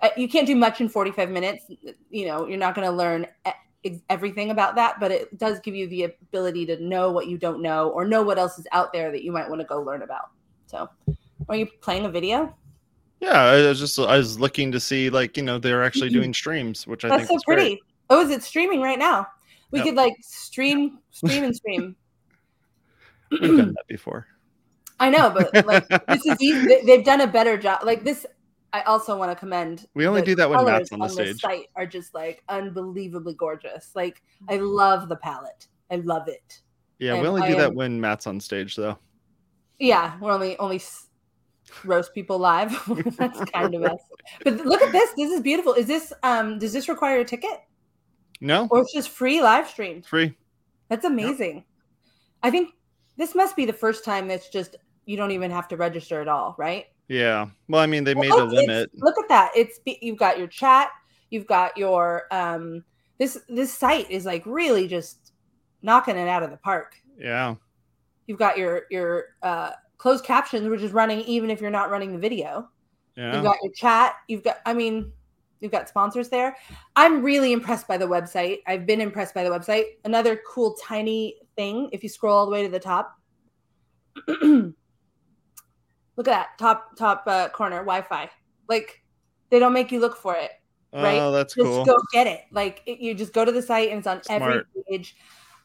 uh, 0.01 0.09
you 0.17 0.27
can't 0.27 0.47
do 0.47 0.55
much 0.55 0.81
in 0.81 0.89
45 0.89 1.29
minutes 1.29 1.65
you 2.09 2.25
know 2.25 2.47
you're 2.47 2.57
not 2.57 2.75
going 2.75 2.87
to 2.87 2.95
learn 2.95 3.25
everything 4.09 4.49
about 4.49 4.75
that 4.75 4.99
but 4.99 5.11
it 5.11 5.37
does 5.37 5.59
give 5.59 5.75
you 5.75 5.87
the 5.87 6.03
ability 6.03 6.65
to 6.65 6.81
know 6.83 7.11
what 7.11 7.27
you 7.27 7.37
don't 7.37 7.61
know 7.61 7.89
or 7.89 8.05
know 8.05 8.23
what 8.23 8.37
else 8.37 8.57
is 8.57 8.67
out 8.71 8.91
there 8.91 9.11
that 9.11 9.23
you 9.23 9.31
might 9.31 9.47
want 9.47 9.61
to 9.61 9.67
go 9.67 9.81
learn 9.81 10.01
about. 10.01 10.31
So 10.65 10.89
are 11.49 11.55
you 11.55 11.67
playing 11.81 12.05
a 12.05 12.09
video 12.09 12.55
Yeah, 13.25 13.41
I 13.41 13.67
was 13.67 13.79
just 13.79 13.97
I 13.97 14.17
was 14.17 14.39
looking 14.39 14.71
to 14.71 14.79
see 14.79 15.09
like 15.09 15.35
you 15.35 15.43
know 15.43 15.57
they're 15.57 15.83
actually 15.83 16.09
doing 16.09 16.33
streams, 16.33 16.85
which 16.85 17.03
I 17.03 17.09
that's 17.09 17.21
think 17.21 17.29
so 17.29 17.35
is 17.37 17.43
great. 17.43 17.55
pretty 17.57 17.81
oh 18.11 18.21
is 18.21 18.29
it 18.29 18.43
streaming 18.43 18.81
right 18.81 18.99
now 18.99 19.25
we 19.71 19.79
Yep. 19.79 19.85
could 19.87 19.95
like 19.95 20.13
stream 20.21 20.99
stream 21.09 21.43
and 21.43 21.55
stream 21.55 21.95
We've 23.31 23.41
done 23.57 23.73
that 23.73 23.87
before. 23.87 24.27
I 24.99 25.09
know, 25.09 25.31
but 25.31 25.65
like 25.65 25.87
this 26.07 26.25
is 26.25 26.37
easy. 26.41 26.67
They- 26.67 26.81
They've 26.85 27.03
done 27.03 27.21
a 27.21 27.27
better 27.27 27.57
job. 27.57 27.79
Like 27.83 28.03
this, 28.03 28.25
I 28.73 28.81
also 28.83 29.17
want 29.17 29.31
to 29.31 29.35
commend. 29.35 29.87
We 29.95 30.05
only 30.07 30.21
the 30.21 30.27
do 30.27 30.35
that 30.35 30.49
when 30.49 30.63
Matt's 30.63 30.91
on 30.91 30.99
the 30.99 31.07
this 31.07 31.15
stage. 31.15 31.41
site 31.41 31.65
are 31.75 31.87
just 31.87 32.13
like 32.13 32.43
unbelievably 32.47 33.33
gorgeous. 33.33 33.89
Like 33.95 34.21
I 34.47 34.57
mm-hmm. 34.57 34.65
love 34.65 35.09
the 35.09 35.15
palette. 35.17 35.67
I 35.91 35.95
love 35.95 36.27
it. 36.27 36.61
Yeah, 36.99 37.13
we 37.13 37.19
And 37.19 37.27
only 37.27 37.41
I 37.41 37.47
do 37.49 37.55
that 37.55 37.71
am- 37.71 37.75
when 37.75 37.99
Matt's 37.99 38.27
on 38.27 38.39
stage 38.39 38.75
though. 38.75 38.97
Yeah, 39.79 40.17
we're 40.21 40.31
only 40.31 40.55
only 40.59 40.75
s- 40.77 41.07
roast 41.83 42.13
people 42.13 42.37
live. 42.37 42.71
That's 43.17 43.39
kind 43.51 43.73
of 43.75 43.83
us. 43.83 43.99
But 44.43 44.57
look 44.65 44.81
at 44.81 44.91
this. 44.91 45.11
This 45.17 45.31
is 45.31 45.41
beautiful. 45.41 45.73
Is 45.73 45.87
this 45.87 46.13
um? 46.23 46.59
Does 46.59 46.73
this 46.73 46.87
require 46.89 47.19
a 47.19 47.25
ticket 47.25 47.61
No, 48.41 48.67
or 48.71 48.81
it's 48.81 48.93
just 48.93 49.09
free 49.09 49.41
live 49.41 49.67
stream. 49.67 50.01
free. 50.01 50.35
That's 50.89 51.05
amazing. 51.05 51.65
I 52.43 52.51
think 52.51 52.71
this 53.17 53.33
must 53.33 53.55
be 53.55 53.65
the 53.65 53.73
first 53.73 54.05
time 54.05 54.27
that's 54.27 54.49
just 54.49 54.75
you 55.05 55.17
don't 55.17 55.31
even 55.31 55.51
have 55.51 55.67
to 55.69 55.77
register 55.77 56.21
at 56.21 56.27
all, 56.27 56.55
right? 56.57 56.85
Yeah. 57.07 57.47
Well, 57.67 57.81
I 57.81 57.85
mean 57.85 58.03
they 58.03 58.13
made 58.13 58.29
Well, 58.29 58.43
a 58.43 58.45
limit. 58.45 58.91
Look 58.95 59.17
at 59.17 59.29
that. 59.29 59.51
It's 59.55 59.79
you've 59.85 60.17
got 60.17 60.37
your 60.37 60.47
chat, 60.47 60.89
you've 61.29 61.47
got 61.47 61.77
your 61.77 62.23
um 62.31 62.83
this 63.17 63.39
this 63.49 63.73
site 63.73 64.09
is 64.11 64.25
like 64.25 64.45
really 64.45 64.87
just 64.87 65.31
knocking 65.81 66.17
it 66.17 66.27
out 66.27 66.43
of 66.43 66.51
the 66.51 66.57
park. 66.57 66.95
Yeah. 67.17 67.55
You've 68.27 68.39
got 68.39 68.57
your 68.57 68.83
your 68.91 69.25
uh 69.41 69.71
closed 69.97 70.25
captions 70.25 70.67
which 70.67 70.81
is 70.81 70.91
running 70.91 71.21
even 71.21 71.49
if 71.49 71.61
you're 71.61 71.71
not 71.71 71.89
running 71.89 72.13
the 72.13 72.19
video. 72.19 72.69
Yeah. 73.15 73.35
You've 73.35 73.43
got 73.43 73.57
your 73.63 73.73
chat, 73.73 74.15
you've 74.27 74.43
got 74.43 74.57
I 74.65 74.73
mean 74.73 75.11
you've 75.59 75.71
got 75.71 75.89
sponsors 75.89 76.29
there. 76.29 76.55
I'm 76.95 77.23
really 77.23 77.53
impressed 77.53 77.87
by 77.87 77.97
the 77.97 78.07
website. 78.07 78.59
I've 78.67 78.85
been 78.85 79.01
impressed 79.01 79.33
by 79.33 79.43
the 79.43 79.49
website. 79.49 79.85
Another 80.03 80.39
cool 80.47 80.75
tiny 80.75 81.37
thing 81.55 81.89
if 81.91 82.03
you 82.03 82.09
scroll 82.09 82.37
all 82.37 82.45
the 82.45 82.51
way 82.51 82.63
to 82.63 82.69
the 82.69 82.79
top. 82.79 83.15
Look 84.27 86.29
at 86.29 86.31
that 86.31 86.57
top 86.57 86.95
top 86.97 87.23
uh, 87.27 87.49
corner 87.49 87.77
Wi-Fi. 87.77 88.29
Like 88.69 89.03
they 89.49 89.59
don't 89.59 89.73
make 89.73 89.91
you 89.91 89.99
look 89.99 90.15
for 90.15 90.35
it. 90.35 90.51
right? 90.93 91.19
Oh, 91.19 91.31
that's 91.31 91.55
just 91.55 91.65
cool. 91.65 91.85
go 91.85 91.97
get 92.13 92.27
it. 92.27 92.41
Like 92.51 92.81
it, 92.85 92.99
you 92.99 93.13
just 93.13 93.33
go 93.33 93.45
to 93.45 93.51
the 93.51 93.61
site 93.61 93.89
and 93.89 93.99
it's 93.99 94.07
on 94.07 94.21
every 94.29 94.63
page. 94.89 95.15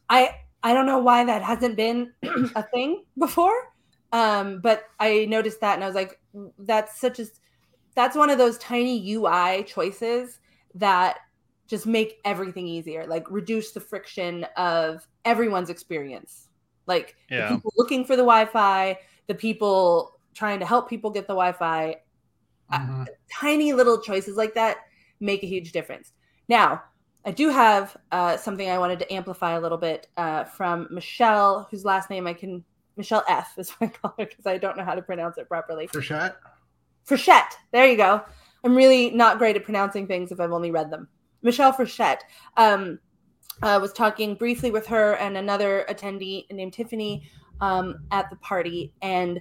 I 0.09 0.35
I 0.63 0.75
don't 0.75 0.87
know 0.87 0.99
why 0.99 1.25
that 1.25 1.43
hasn't 1.43 1.77
been 1.77 2.13
a 2.55 2.63
thing 2.65 3.05
before, 3.19 3.70
um, 4.13 4.61
but 4.61 4.85
I 4.99 5.27
noticed 5.27 5.61
that 5.61 5.75
and 5.75 5.85
I 5.85 5.87
was 5.87 5.95
like, 5.95 6.19
that's 6.59 7.01
such 7.01 7.19
a 7.21 7.27
that's 7.97 8.17
one 8.17 8.31
of 8.31 8.39
those 8.39 8.59
tiny 8.59 8.99
UI 9.11 9.65
choices 9.65 10.39
that 10.75 11.19
just 11.69 11.87
make 11.87 12.19
everything 12.25 12.67
easier, 12.67 13.07
like 13.07 13.31
reduce 13.31 13.73
the 13.73 13.81
friction 13.81 14.45
of 14.57 15.07
everyone's 15.25 15.71
experience. 15.71 16.49
Like 16.87 17.15
Yeah. 17.31 17.49
the 17.49 17.55
people 17.55 17.73
looking 17.77 18.05
for 18.05 18.17
the 18.17 18.23
Wi-Fi, 18.23 18.99
the 19.29 19.35
people 19.35 20.13
trying 20.35 20.61
to 20.61 20.67
help 20.67 20.89
people 20.89 21.11
get 21.11 21.27
the 21.27 21.35
Wi-Fi, 21.35 21.97
Mhm. 22.73 23.07
tiny 23.33 23.73
little 23.73 24.01
choices 24.01 24.37
like 24.37 24.55
that 24.55 24.79
make 25.21 25.43
a 25.43 25.47
huge 25.47 25.73
difference. 25.73 26.13
Now, 26.49 26.83
I 27.25 27.33
do 27.33 27.51
have 27.51 27.97
uh, 28.11 28.37
something 28.37 28.69
I 28.69 28.79
wanted 28.79 28.99
to 29.01 29.13
amplify 29.13 29.53
a 29.53 29.61
little 29.61 29.79
bit 29.79 30.09
uh, 30.17 30.45
from 30.45 30.89
Michelle, 30.91 31.69
whose 31.71 31.85
last 31.85 32.09
name 32.11 32.27
I 32.27 32.33
can 32.35 32.65
Michelle 33.01 33.25
F 33.29 33.55
is 33.57 33.71
what 33.71 33.91
I 33.91 33.93
call 33.99 34.15
her 34.19 34.27
because 34.27 34.47
I 34.47 34.59
don't 34.59 34.77
know 34.77 34.85
how 34.85 34.95
to 34.95 35.03
pronounce 35.03 35.39
it 35.39 35.49
properly. 35.49 35.89
Frechette? 35.89 36.35
Frechette. 37.09 37.55
There 37.73 37.87
you 37.87 37.97
go. 37.97 38.23
I'm 38.63 38.77
really 38.77 39.11
not 39.11 39.39
great 39.39 39.57
at 39.57 39.65
pronouncing 39.65 40.07
things 40.07 40.31
if 40.31 40.39
I've 40.39 40.53
only 40.53 40.71
read 40.71 40.91
them. 40.91 41.09
Michelle 41.43 41.73
Frechette 41.73 42.21
um, 42.59 42.99
uh, 43.63 43.79
was 43.81 43.93
talking 43.93 44.35
briefly 44.35 44.71
with 44.71 44.87
her 44.87 45.15
and 45.15 45.39
another 45.39 45.87
attendee 45.89 46.51
named 46.53 46.75
Tiffany 46.75 47.29
um, 47.63 48.07
at 48.11 48.29
the 48.29 48.37
party, 48.37 48.93
and 49.01 49.41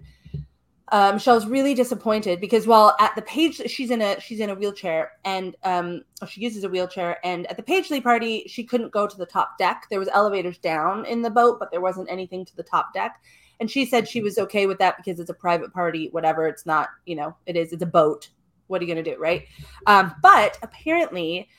uh, 0.91 1.11
Michelle's 1.13 1.45
really 1.45 1.73
disappointed 1.73 2.41
because 2.41 2.65
while 2.65 2.95
at 2.99 3.13
the 3.15 3.21
page 3.21 3.61
she's 3.69 3.91
in 3.91 4.01
a 4.01 4.19
she's 4.19 4.39
in 4.39 4.49
a 4.49 4.55
wheelchair 4.55 5.11
and 5.23 5.55
um, 5.63 6.01
she 6.27 6.41
uses 6.41 6.63
a 6.63 6.69
wheelchair, 6.69 7.17
and 7.25 7.45
at 7.47 7.57
the 7.57 7.63
Pagely 7.63 8.01
party 8.01 8.45
she 8.47 8.63
couldn't 8.63 8.91
go 8.91 9.05
to 9.05 9.17
the 9.17 9.25
top 9.25 9.57
deck. 9.57 9.85
There 9.89 9.99
was 9.99 10.09
elevators 10.09 10.57
down 10.57 11.05
in 11.05 11.21
the 11.21 11.29
boat, 11.29 11.59
but 11.59 11.71
there 11.71 11.81
wasn't 11.81 12.09
anything 12.09 12.45
to 12.45 12.55
the 12.55 12.63
top 12.63 12.93
deck. 12.93 13.21
And 13.59 13.69
she 13.69 13.85
said 13.85 14.07
she 14.07 14.21
was 14.21 14.37
okay 14.37 14.65
with 14.67 14.79
that 14.79 14.97
because 14.97 15.19
it's 15.19 15.29
a 15.29 15.33
private 15.33 15.73
party, 15.73 16.09
whatever. 16.11 16.47
It's 16.47 16.65
not, 16.65 16.89
you 17.05 17.15
know, 17.15 17.35
it 17.45 17.55
is, 17.55 17.73
it's 17.73 17.83
a 17.83 17.87
boat. 17.87 18.29
What 18.67 18.81
are 18.81 18.85
you 18.85 18.93
going 18.93 19.03
to 19.03 19.15
do? 19.15 19.19
Right. 19.19 19.47
Um, 19.87 20.15
but 20.21 20.57
apparently, 20.61 21.49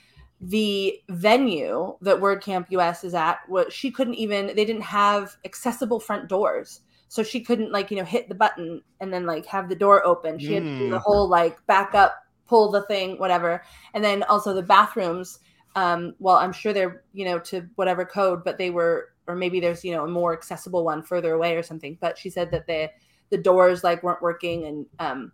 the 0.41 0.99
venue 1.11 1.97
that 2.01 2.17
WordCamp 2.17 2.67
US 2.71 3.05
is 3.05 3.15
at, 3.15 3.41
what 3.49 3.71
she 3.73 3.91
couldn't 3.91 4.15
even, 4.15 4.47
they 4.47 4.65
didn't 4.65 4.83
have 4.83 5.37
accessible 5.45 6.01
front 6.01 6.29
doors. 6.29 6.81
So 7.09 7.23
she 7.23 7.41
couldn't, 7.41 7.73
like, 7.73 7.91
you 7.91 7.97
know, 7.97 8.05
hit 8.05 8.29
the 8.29 8.35
button 8.35 8.81
and 9.01 9.13
then, 9.13 9.27
like, 9.27 9.45
have 9.47 9.69
the 9.69 9.75
door 9.75 10.07
open. 10.07 10.39
She 10.39 10.55
had 10.55 10.63
to 10.63 10.79
do 10.79 10.91
the 10.91 10.97
Mm. 10.97 11.03
whole, 11.03 11.29
like, 11.29 11.59
back 11.67 11.95
up, 11.95 12.15
pull 12.47 12.71
the 12.71 12.83
thing, 12.83 13.19
whatever. 13.19 13.63
And 13.95 14.03
then 14.03 14.23
also 14.23 14.55
the 14.55 14.63
bathrooms, 14.63 15.41
um, 15.75 16.15
well, 16.21 16.37
I'm 16.37 16.53
sure 16.53 16.73
they're, 16.73 17.03
you 17.13 17.25
know, 17.25 17.39
to 17.41 17.69
whatever 17.75 18.05
code, 18.05 18.45
but 18.45 18.59
they 18.59 18.71
were 18.71 19.09
or 19.31 19.37
maybe 19.37 19.61
there's 19.61 19.85
you 19.85 19.93
know 19.93 20.05
a 20.05 20.09
more 20.09 20.33
accessible 20.33 20.85
one 20.85 21.03
further 21.03 21.35
away 21.35 21.57
or 21.57 21.63
something 21.63 21.97
but 22.01 22.19
she 22.19 22.29
said 22.29 22.51
that 22.51 22.67
the 22.67 22.91
the 23.31 23.39
doors 23.39 23.85
like 23.85 24.03
weren't 24.03 24.21
working 24.21 24.67
and 24.67 24.87
um 24.99 25.33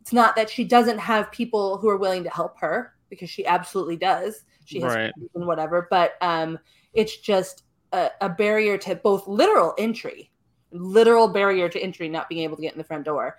it's 0.00 0.12
not 0.12 0.36
that 0.36 0.48
she 0.48 0.64
doesn't 0.64 0.98
have 0.98 1.32
people 1.32 1.78
who 1.78 1.88
are 1.88 1.96
willing 1.96 2.22
to 2.22 2.30
help 2.30 2.58
her 2.60 2.94
because 3.10 3.28
she 3.28 3.44
absolutely 3.44 3.96
does. 3.96 4.44
She 4.64 4.80
has 4.80 4.94
Right. 4.94 5.12
and 5.34 5.46
whatever 5.46 5.88
but 5.90 6.12
um 6.20 6.58
it's 6.92 7.16
just 7.18 7.64
a, 7.92 8.10
a 8.20 8.28
barrier 8.28 8.78
to 8.78 8.94
both 8.96 9.26
literal 9.26 9.74
entry 9.78 10.30
literal 10.72 11.28
barrier 11.28 11.68
to 11.68 11.80
entry 11.80 12.08
not 12.08 12.28
being 12.28 12.42
able 12.42 12.56
to 12.56 12.62
get 12.62 12.72
in 12.72 12.78
the 12.78 12.84
front 12.84 13.04
door. 13.04 13.36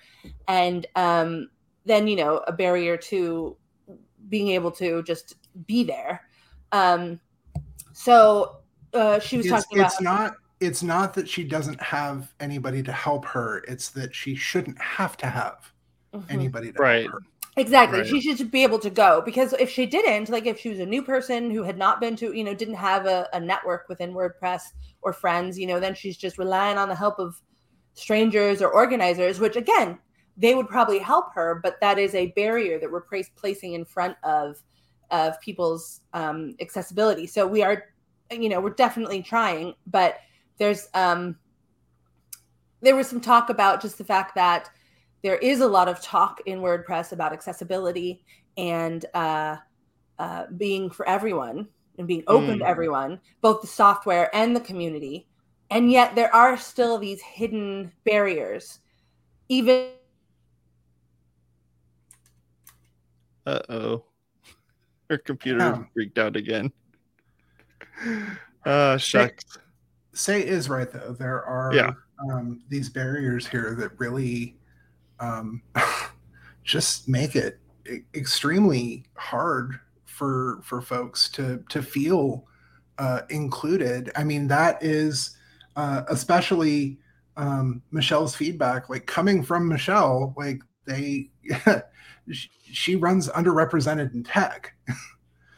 And 0.48 0.86
um 0.96 1.50
then 1.86 2.08
you 2.08 2.15
know 2.15 2.38
a 2.48 2.52
barrier 2.52 2.98
to 2.98 3.56
being 4.30 4.50
able 4.50 4.72
to 4.72 5.04
just 5.04 5.36
be 5.67 5.84
there. 5.84 6.22
Um 6.72 7.20
so 7.93 8.58
uh 8.98 9.20
she 9.20 9.38
was 9.38 9.46
It's, 9.46 9.54
talking 9.66 9.80
about 9.80 9.92
it's 9.92 10.02
not 10.02 10.34
it's 10.60 10.84
not 10.84 11.14
that 11.14 11.30
she 11.30 11.44
doesn't 11.44 11.82
have 11.82 12.34
anybody 12.40 12.82
to 12.84 12.92
help 12.92 13.26
her. 13.26 13.64
It's 13.68 13.90
that 13.92 14.16
she 14.16 14.36
shouldn't 14.36 14.80
have 14.82 15.16
to 15.18 15.28
have 15.28 15.72
Mhm. 16.14 16.26
anybody 16.30 16.72
to 16.72 16.80
Right. 16.80 17.02
help 17.04 17.14
her. 17.14 17.22
Exactly. 17.58 18.00
Right. 18.00 18.08
She 18.08 18.22
should 18.22 18.52
be 18.52 18.64
able 18.64 18.80
to 18.80 18.90
go 18.90 19.22
because 19.22 19.54
if 19.54 19.70
she 19.70 19.86
didn't, 19.88 20.30
like 20.30 20.46
if 20.46 20.60
she 20.60 20.70
was 20.70 20.80
a 20.80 20.86
new 20.86 21.02
person 21.02 21.50
who 21.50 21.64
had 21.64 21.78
not 21.78 22.00
been 22.00 22.16
to, 22.18 22.34
you 22.34 22.44
know, 22.44 22.54
didn't 22.54 22.76
have 22.76 23.06
a, 23.08 23.28
a 23.34 23.40
network 23.40 23.90
within 23.90 24.14
WordPress 24.14 24.62
or 25.02 25.12
friends, 25.12 25.58
you 25.58 25.66
know, 25.66 25.80
then 25.80 25.96
she's 25.96 26.18
just 26.18 26.38
relying 26.38 26.78
on 26.78 26.88
the 26.88 26.96
help 26.96 27.18
of 27.20 27.42
strangers 27.96 28.62
or 28.62 28.70
organizers, 28.70 29.40
which 29.40 29.56
again, 29.56 29.98
they 30.38 30.54
would 30.54 30.68
probably 30.68 31.00
help 31.00 31.34
her, 31.34 31.60
but 31.64 31.78
that 31.82 31.98
is 31.98 32.14
a 32.14 32.28
barrier 32.34 32.80
that 32.80 32.92
we're 32.92 33.06
placing 33.36 33.74
in 33.74 33.84
front 33.86 34.16
of 34.24 34.62
of 35.10 35.40
people's 35.42 36.02
um, 36.14 36.56
accessibility. 36.60 37.26
So 37.26 37.48
we 37.48 37.64
are, 37.64 37.86
you 38.32 38.50
know, 38.50 38.60
we're 38.60 38.72
definitely 38.72 39.22
trying, 39.22 39.74
but 39.86 40.18
there's 40.60 40.88
um 40.94 41.38
there 42.82 42.96
was 42.96 43.08
some 43.08 43.22
talk 43.22 43.50
about 43.50 43.82
just 43.82 43.98
the 43.98 44.04
fact 44.04 44.36
that 44.36 44.70
there 45.24 45.38
is 45.38 45.62
a 45.62 45.68
lot 45.68 45.88
of 45.88 46.02
talk 46.02 46.42
in 46.46 46.60
WordPress 46.60 47.12
about 47.12 47.34
accessibility 47.34 48.24
and 48.56 49.06
uh, 49.16 49.58
uh, 50.20 50.46
being 50.58 50.90
for 50.90 51.08
everyone 51.08 51.68
and 51.98 52.08
being 52.08 52.24
open 52.28 52.60
to 52.60 52.66
Mm. 52.66 52.70
everyone, 52.70 53.20
both 53.42 53.62
the 53.62 53.68
software 53.68 54.34
and 54.36 54.56
the 54.56 54.60
community. 54.60 55.28
And 55.72 55.92
yet 55.92 56.13
there 56.16 56.34
are 56.34 56.56
still 56.56 57.00
these 57.00 57.22
hidden 57.22 57.92
barriers, 58.06 58.80
even 59.50 59.90
Uh 63.46 63.62
oh. 63.70 64.04
Her 65.10 65.18
computer 65.18 65.60
Yeah. 65.60 65.84
freaked 65.94 66.18
out 66.18 66.36
again. 66.36 66.72
Uh 68.66 68.98
shucks. 68.98 69.44
Sé 70.14 70.42
is 70.44 70.68
right 70.68 70.92
though. 70.92 71.16
There 71.18 71.44
are 71.46 71.72
Yeah. 71.74 71.92
um, 72.32 72.62
these 72.70 72.90
barriers 72.90 73.48
here 73.48 73.76
that 73.80 73.98
really 73.98 74.58
um, 75.20 75.62
just 76.64 77.08
make 77.08 77.36
it 77.36 77.60
extremely 78.14 79.06
hard 79.16 79.80
for 80.06 80.60
for 80.64 80.82
folks 80.82 81.30
to 81.30 81.64
to 81.70 81.82
feel 81.82 82.46
uh, 82.98 83.22
included. 83.30 84.12
I 84.18 84.24
mean, 84.26 84.48
that 84.50 84.84
is 84.84 85.38
uh, 85.78 86.02
especially 86.10 86.98
um, 87.38 87.82
Michelle's 87.92 88.36
feedback. 88.36 88.90
Like 88.90 89.06
coming 89.06 89.44
from 89.44 89.68
Michelle, 89.68 90.34
like 90.38 90.62
they. 90.86 91.30
she- 92.32 92.50
she 92.70 92.98
runs 92.98 93.30
underrepresented 93.30 94.14
in 94.14 94.22
tech 94.26 94.76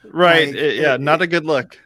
Right. 0.04 0.49
Like, 0.49 0.56
it- 0.58 0.75
yeah, 0.75 0.93
it- 0.93 1.02
not 1.02 1.23
a 1.23 1.28
good 1.28 1.43
look. 1.43 1.80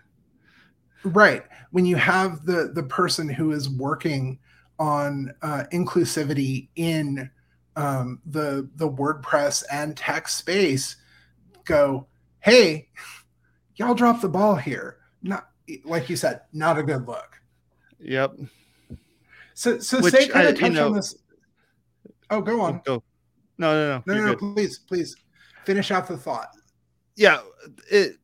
Right 1.06 1.44
when 1.72 1.86
you 1.86 1.96
have 1.96 2.46
the 2.46 2.72
the 2.74 2.84
person 2.84 3.28
who 3.28 3.52
is 3.52 3.70
working 3.70 4.40
on 4.80 5.34
uh, 5.42 5.64
inclusivity 5.72 6.68
in 6.76 7.30
um, 7.76 8.20
the 8.26 8.70
the 8.76 8.90
wordpress 8.90 9.64
and 9.72 9.96
tech 9.98 10.28
space 10.28 10.96
go 11.66 12.06
hey 12.40 12.88
y'all 13.76 13.94
drop 13.96 14.22
the 14.22 14.30
ball 14.30 14.56
here 14.56 14.98
not 15.22 15.50
like 15.86 16.10
you 16.10 16.16
said 16.16 16.42
not 16.54 16.78
a 16.78 16.84
good 16.84 17.08
look 17.08 17.40
Yep. 18.00 18.34
so 19.54 19.80
so 19.80 20.02
Which, 20.02 20.14
say 20.14 20.28
kind 20.28 20.48
I- 20.48 20.52
of 20.52 20.60
touch 20.60 20.72
know- 20.74 20.88
on 20.88 20.94
this 20.94 21.16
oh 22.30 22.42
go 22.42 22.62
on 22.62 22.82
Go. 22.86 23.04
No, 23.58 23.74
no, 23.74 24.04
no. 24.06 24.14
no 24.14 24.26
no, 24.26 24.32
no 24.34 24.36
please 24.54 24.80
please 24.80 25.16
finish 25.66 25.92
out 25.92 26.08
the 26.08 26.18
thought 26.18 26.50
yeah 27.16 27.40
it 27.90 28.18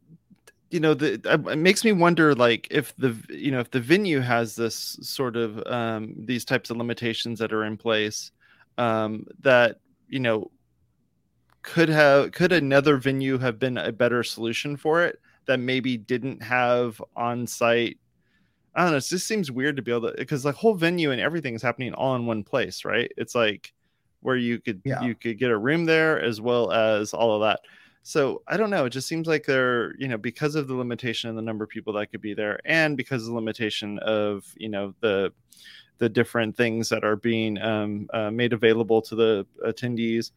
you 0.72 0.80
know 0.80 0.94
the 0.94 1.20
it 1.26 1.58
makes 1.58 1.84
me 1.84 1.92
wonder 1.92 2.36
like 2.36 2.68
if 2.70 2.96
the 2.98 3.16
you 3.30 3.52
know 3.52 3.60
if 3.60 3.72
the 3.72 3.80
venue 3.80 4.20
has 4.20 4.56
this 4.56 4.98
sort 5.02 5.36
of 5.36 5.66
um 5.68 6.14
these 6.18 6.46
types 6.46 6.70
of 6.70 6.78
limitations 6.78 7.40
that 7.40 7.52
are 7.52 7.64
in 7.66 7.76
place 7.78 8.32
um 8.78 9.26
that 9.42 9.80
you 10.08 10.20
know 10.20 10.52
could 11.62 11.90
have 11.90 12.32
could 12.32 12.52
another 12.52 12.98
venue 12.98 13.38
have 13.38 13.60
been 13.60 13.78
a 13.78 13.92
better 13.92 14.24
solution 14.24 14.78
for 14.78 15.04
it 15.04 15.20
that 15.46 15.60
maybe 15.60 15.98
didn't 15.98 16.42
have 16.42 17.02
on 17.16 17.46
site 17.48 17.98
i 18.76 18.82
don't 18.84 18.92
know 18.92 18.98
it 18.98 19.06
just 19.06 19.28
seems 19.28 19.52
weird 19.52 19.76
to 19.76 19.82
be 19.82 19.92
able 19.92 20.10
to 20.10 20.16
because 20.18 20.44
the 20.44 20.52
whole 20.52 20.76
venue 20.76 21.12
and 21.12 21.20
everything 21.20 21.56
is 21.56 21.62
happening 21.62 21.94
all 21.94 22.16
in 22.16 22.26
one 22.26 22.44
place 22.44 22.86
right 22.86 23.12
it's 23.18 23.36
like 23.36 23.74
where 24.22 24.36
you 24.38 24.60
could 24.60 24.82
Yeah. 24.86 25.02
you 25.04 25.16
could 25.16 25.38
get 25.40 25.50
a 25.52 25.58
room 25.58 25.86
there 25.86 26.22
as 26.22 26.40
well 26.40 26.72
as 26.72 27.14
all 27.14 27.34
of 27.36 27.42
that 27.42 27.62
so 28.04 28.42
I 28.48 28.58
don't 28.58 28.70
know. 28.70 28.86
It 28.86 28.92
just 28.92 29.08
seems 29.08 29.28
like 29.28 29.46
they're, 29.46 29.96
you 29.98 30.08
know, 30.08 30.18
because 30.18 30.56
of 30.56 30.68
the 30.68 30.74
limitation 30.74 31.30
of 31.30 31.36
the 31.36 31.42
number 31.42 31.64
of 31.64 31.70
people 31.70 31.94
that 31.94 32.08
could 32.08 32.22
be 32.22 32.34
there, 32.34 32.60
and 32.66 32.98
because 32.98 33.24
of 33.24 33.30
the 33.30 33.36
limitation 33.36 34.00
of, 34.00 34.46
you 34.58 34.70
know, 34.70 34.94
the 35.02 35.34
the 36.00 36.10
different 36.10 36.56
things 36.56 36.90
that 36.90 37.04
are 37.04 37.18
being 37.18 37.62
um, 37.62 38.10
uh, 38.14 38.32
made 38.32 38.54
available 38.54 39.02
to 39.04 39.16
the 39.16 39.46
attendees. 39.66 40.32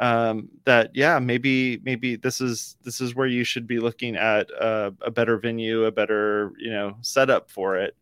Um, 0.00 0.48
that 0.64 0.90
yeah, 0.94 1.20
maybe 1.20 1.80
maybe 1.84 2.16
this 2.16 2.40
is 2.40 2.76
this 2.82 3.00
is 3.00 3.14
where 3.14 3.28
you 3.28 3.44
should 3.44 3.66
be 3.66 3.78
looking 3.78 4.16
at 4.16 4.50
uh, 4.60 4.90
a 5.02 5.10
better 5.10 5.38
venue, 5.38 5.84
a 5.84 5.92
better 5.92 6.52
you 6.58 6.70
know 6.70 6.96
setup 7.00 7.48
for 7.48 7.78
it, 7.78 7.96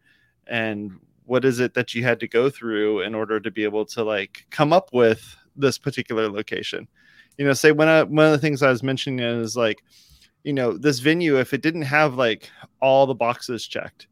and 0.46 0.98
what 1.26 1.44
is 1.44 1.60
it 1.60 1.74
that 1.74 1.94
you 1.94 2.02
had 2.02 2.18
to 2.20 2.28
go 2.28 2.48
through 2.50 3.02
in 3.02 3.14
order 3.14 3.38
to 3.40 3.50
be 3.50 3.64
able 3.64 3.84
to 3.86 4.02
like 4.02 4.46
come 4.50 4.72
up 4.72 4.92
with 4.92 5.36
this 5.54 5.78
particular 5.78 6.28
location 6.30 6.88
you 7.42 7.48
know 7.48 7.54
say 7.54 7.72
one 7.72 7.88
of 7.88 8.08
one 8.08 8.26
of 8.26 8.30
the 8.30 8.38
things 8.38 8.62
i 8.62 8.70
was 8.70 8.84
mentioning 8.84 9.18
is 9.18 9.56
like 9.56 9.82
you 10.44 10.52
know 10.52 10.78
this 10.78 11.00
venue 11.00 11.40
if 11.40 11.52
it 11.52 11.60
didn't 11.60 11.82
have 11.82 12.14
like 12.14 12.48
all 12.80 13.04
the 13.04 13.16
boxes 13.16 13.66
checked 13.66 14.06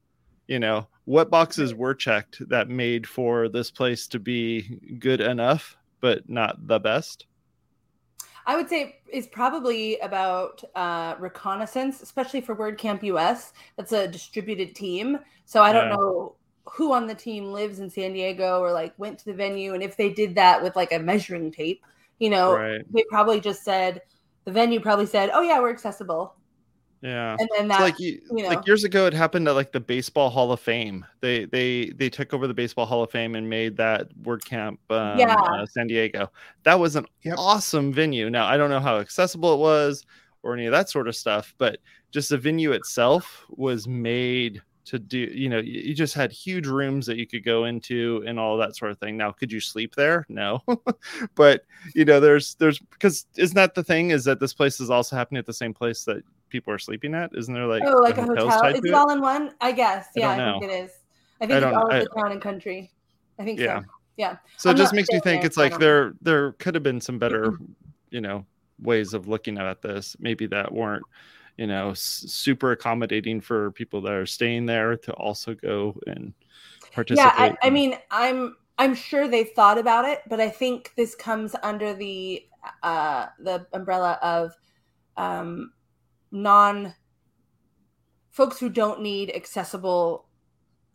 you 0.49 0.59
know 0.59 0.89
what 1.05 1.31
boxes 1.31 1.73
were 1.73 1.95
checked 1.95 2.43
that 2.49 2.69
made 2.69 3.07
for 3.07 3.49
this 3.49 3.71
place 3.71 4.09
to 4.09 4.19
be 4.19 4.97
good 4.99 5.21
enough 5.21 5.77
but 6.01 6.29
not 6.29 6.67
the 6.67 6.81
best 6.81 7.27
I 8.47 8.57
would 8.57 8.69
say 8.69 8.97
is 9.13 9.29
probably 9.29 9.99
about 10.01 10.65
uh, 10.75 11.15
reconnaissance, 11.21 12.03
especially 12.03 12.41
for 12.41 12.57
WordCamp 12.57 13.05
US. 13.05 13.53
That's 13.77 13.93
a 13.93 14.09
distributed 14.09 14.75
team, 14.75 15.19
so 15.45 15.63
I 15.63 15.73
don't 15.73 15.89
Yeah. 15.89 15.97
know 15.97 16.37
who 16.65 16.93
on 16.93 17.07
the 17.07 17.15
team 17.15 17.53
lives 17.53 17.79
in 17.79 17.91
San 17.91 18.13
Diego 18.13 18.59
or 18.59 18.73
like 18.73 18.93
went 18.99 19.19
to 19.21 19.27
the 19.27 19.35
venue, 19.35 19.75
and 19.75 19.85
if 19.85 19.97
they 19.97 20.11
did 20.13 20.35
that 20.35 20.61
with 20.63 20.75
like 20.75 20.91
a 20.91 20.99
measuring 20.99 21.53
tape, 21.53 21.85
you 22.21 22.31
know, 22.31 22.53
Right. 22.55 22.83
they 22.93 23.05
probably 23.11 23.41
just 23.41 23.65
said 23.65 24.01
the 24.45 24.53
venue 24.53 24.79
probably 24.81 25.07
said, 25.07 25.31
"Oh 25.35 25.41
yeah, 25.43 25.59
we're 25.61 25.71
accessible," 25.71 26.37
Yeah. 27.03 27.37
and 27.39 27.49
then 27.57 27.67
It's 27.67 27.77
that 27.79 27.83
like 27.83 27.99
you, 27.99 28.21
you 28.31 28.43
know. 28.45 28.49
like 28.51 28.67
years 28.67 28.85
ago 28.85 29.07
it 29.07 29.13
happened 29.15 29.49
at 29.49 29.55
like 29.55 29.73
the 29.73 29.81
baseball 29.81 30.29
hall 30.31 30.53
of 30.53 30.61
fame 30.61 31.05
they 31.23 31.47
they 31.47 31.91
they 31.97 32.11
took 32.11 32.33
over 32.35 32.47
the 32.47 32.53
baseball 32.55 32.85
hall 32.87 33.03
of 33.03 33.11
fame 33.11 33.35
and 33.37 33.49
made 33.49 33.75
that 33.79 34.15
wordcamp 34.23 34.77
um, 34.91 35.19
Yeah. 35.19 35.35
uh, 35.35 35.65
san 35.67 35.87
diego 35.87 36.31
that 36.65 36.79
was 36.79 36.97
an 36.97 37.07
Yep. 37.23 37.37
awesome 37.39 37.91
venue 37.93 38.29
now 38.29 38.47
i 38.47 38.57
don't 38.59 38.69
know 38.71 38.81
how 38.81 38.99
accessible 38.99 39.55
it 39.55 39.59
was 39.61 40.05
or 40.43 40.53
any 40.55 40.67
of 40.67 40.73
that 40.73 40.91
sort 40.91 41.09
of 41.09 41.17
stuff 41.17 41.55
but 41.59 41.79
just 42.13 42.29
the 42.29 42.37
venue 42.39 42.73
itself 42.73 43.47
was 43.51 43.89
made 43.89 44.61
to 44.91 44.99
do 44.99 45.19
you 45.19 45.49
know 45.49 45.59
you 45.59 45.95
just 45.95 46.15
had 46.15 46.33
huge 46.33 46.67
rooms 46.67 47.07
that 47.07 47.17
you 47.17 47.25
could 47.25 47.45
go 47.45 47.65
into 47.65 48.25
and 48.27 48.41
all 48.41 48.57
that 48.57 48.75
sort 48.75 48.91
of 48.91 48.99
thing 48.99 49.17
now 49.17 49.31
could 49.31 49.53
you 49.53 49.61
sleep 49.61 49.95
there 49.95 50.27
no 50.29 50.61
but 51.37 51.65
you 51.95 52.05
know 52.05 52.19
there's 52.19 52.57
there's 52.57 52.81
because 52.81 53.25
isn't 53.37 53.55
that 53.55 53.77
the 53.77 53.85
thing 53.85 54.11
is 54.11 54.25
that 54.25 54.41
this 54.41 54.53
place 54.53 54.81
is 54.81 54.91
also 54.91 55.15
happening 55.15 55.39
at 55.39 55.47
the 55.47 55.53
same 55.53 55.73
place 55.73 56.03
that 56.03 56.25
people 56.49 56.75
are 56.75 56.79
sleeping 56.79 57.15
at 57.15 57.31
isn't 57.35 57.55
there 57.55 57.67
like 57.67 57.83
oh, 57.87 57.99
like 58.03 58.19
a 58.19 58.23
hotel. 58.23 58.67
Is 58.67 58.85
it 58.85 58.93
all 58.93 59.11
in 59.11 59.21
one? 59.21 59.55
I 59.61 59.73
guess. 59.73 60.09
Yeah, 60.15 60.31
I, 60.31 60.37
don't 60.37 60.61
think 60.61 60.73
it 60.73 60.85
is. 60.85 60.91
I 61.41 61.45
I 61.45 61.47
think 61.47 61.63
it's 61.63 61.77
all 61.77 61.91
I- 61.91 61.97
of 61.99 62.05
the 62.05 62.21
town 62.21 62.33
and 62.33 62.43
country. 62.43 62.91
I 63.39 63.45
think 63.45 63.59
Yeah. 63.59 63.81
so. 63.81 63.87
Yeah. 64.17 64.37
So 64.59 64.69
I'm 64.69 64.77
it 64.77 64.79
just 64.79 64.93
makes 64.93 65.09
me 65.09 65.21
think 65.21 65.41
there, 65.41 65.47
it's 65.47 65.57
like 65.57 65.79
there 65.79 66.13
there 66.21 66.53
could 66.53 66.75
have 66.75 66.83
been 66.83 67.01
some 67.01 67.19
better, 67.19 67.55
you 68.11 68.21
know, 68.21 68.45
ways 68.81 69.15
of 69.15 69.29
looking 69.29 69.57
at 69.57 69.81
this. 69.81 70.17
Maybe 70.19 70.47
that 70.49 70.71
weren't, 70.71 71.05
you 71.61 71.67
know, 71.67 71.93
super 71.93 72.73
accommodating 72.73 73.39
for 73.39 73.71
people 73.73 74.01
that 74.01 74.15
are 74.15 74.25
staying 74.25 74.65
there 74.65 74.97
to 74.97 75.13
also 75.13 75.55
go 75.55 75.95
and 76.07 76.33
participate. 76.95 77.33
Yeah, 77.39 77.55
I, 77.63 77.67
I 77.67 77.69
mean, 77.69 77.99
I'm 78.11 78.57
I'm 78.79 78.95
sure 78.95 79.29
they 79.29 79.45
thought 79.45 79.77
about 79.77 80.07
it, 80.07 80.23
but 80.27 80.41
I 80.41 80.49
think 80.49 80.93
this 80.97 81.15
comes 81.15 81.55
under 81.63 81.93
the 81.93 82.43
uh 82.83 83.27
the 83.41 83.67
umbrella 83.75 84.19
of 84.23 84.53
um 85.19 85.73
non 86.33 86.95
folks 88.31 88.59
who 88.59 88.71
don't 88.71 89.03
need 89.03 89.31
accessible 89.37 90.29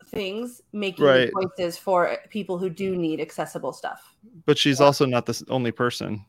things 0.08 0.62
making 0.72 1.04
Right. 1.04 1.30
choices 1.32 1.78
for 1.78 2.16
people 2.28 2.58
who 2.58 2.70
do 2.70 2.96
need 2.96 3.20
accessible 3.20 3.72
stuff. 3.72 4.16
but 4.46 4.58
she's 4.58 4.80
yeah. 4.80 4.86
also 4.86 5.06
not 5.06 5.26
the 5.26 5.44
only 5.48 5.70
person. 5.70 6.24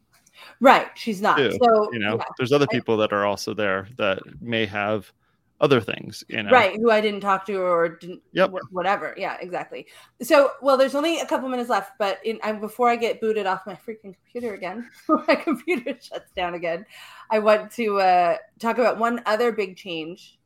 Right, 0.60 0.88
she's 0.96 1.22
not. 1.22 1.38
Too, 1.38 1.58
so 1.64 1.90
You 1.94 2.00
know, 2.00 2.18
yeah, 2.18 2.24
there's 2.38 2.52
other 2.52 2.68
people 2.68 2.98
that 2.98 3.14
are 3.14 3.26
also 3.26 3.54
there 3.54 3.88
that 3.98 4.20
may 4.42 4.66
have 4.66 5.12
other 5.60 5.82
things. 5.82 6.24
You 6.28 6.44
know, 6.44 6.52
right 6.52 6.76
who 6.76 6.92
i 6.92 7.02
didn't 7.02 7.22
talk 7.22 7.46
to 7.46 7.56
or 7.56 7.90
didn't 7.90 8.22
Yep. 8.34 8.52
whatever 8.72 9.16
yeah 9.18 9.38
exactly 9.42 9.88
so 10.22 10.52
well 10.62 10.78
there's 10.78 10.96
only 10.96 11.20
a 11.20 11.26
couple 11.26 11.50
minutes 11.50 11.70
left 11.70 11.94
but 11.98 12.20
in 12.24 12.40
I, 12.44 12.52
before 12.52 12.90
i 12.90 12.96
get 12.96 13.20
booted 13.20 13.46
off 13.46 13.66
my 13.66 13.74
freaking 13.74 14.14
computer 14.14 14.54
again 14.54 14.90
my 15.28 15.36
computer 15.36 15.98
shuts 16.02 16.32
down 16.36 16.54
again 16.54 16.86
i 17.32 17.40
want 17.40 17.72
to 17.72 18.00
uh, 18.00 18.38
talk 18.60 18.78
about 18.78 19.00
one 19.00 19.22
other 19.26 19.52
big 19.52 19.76
change 19.76 20.38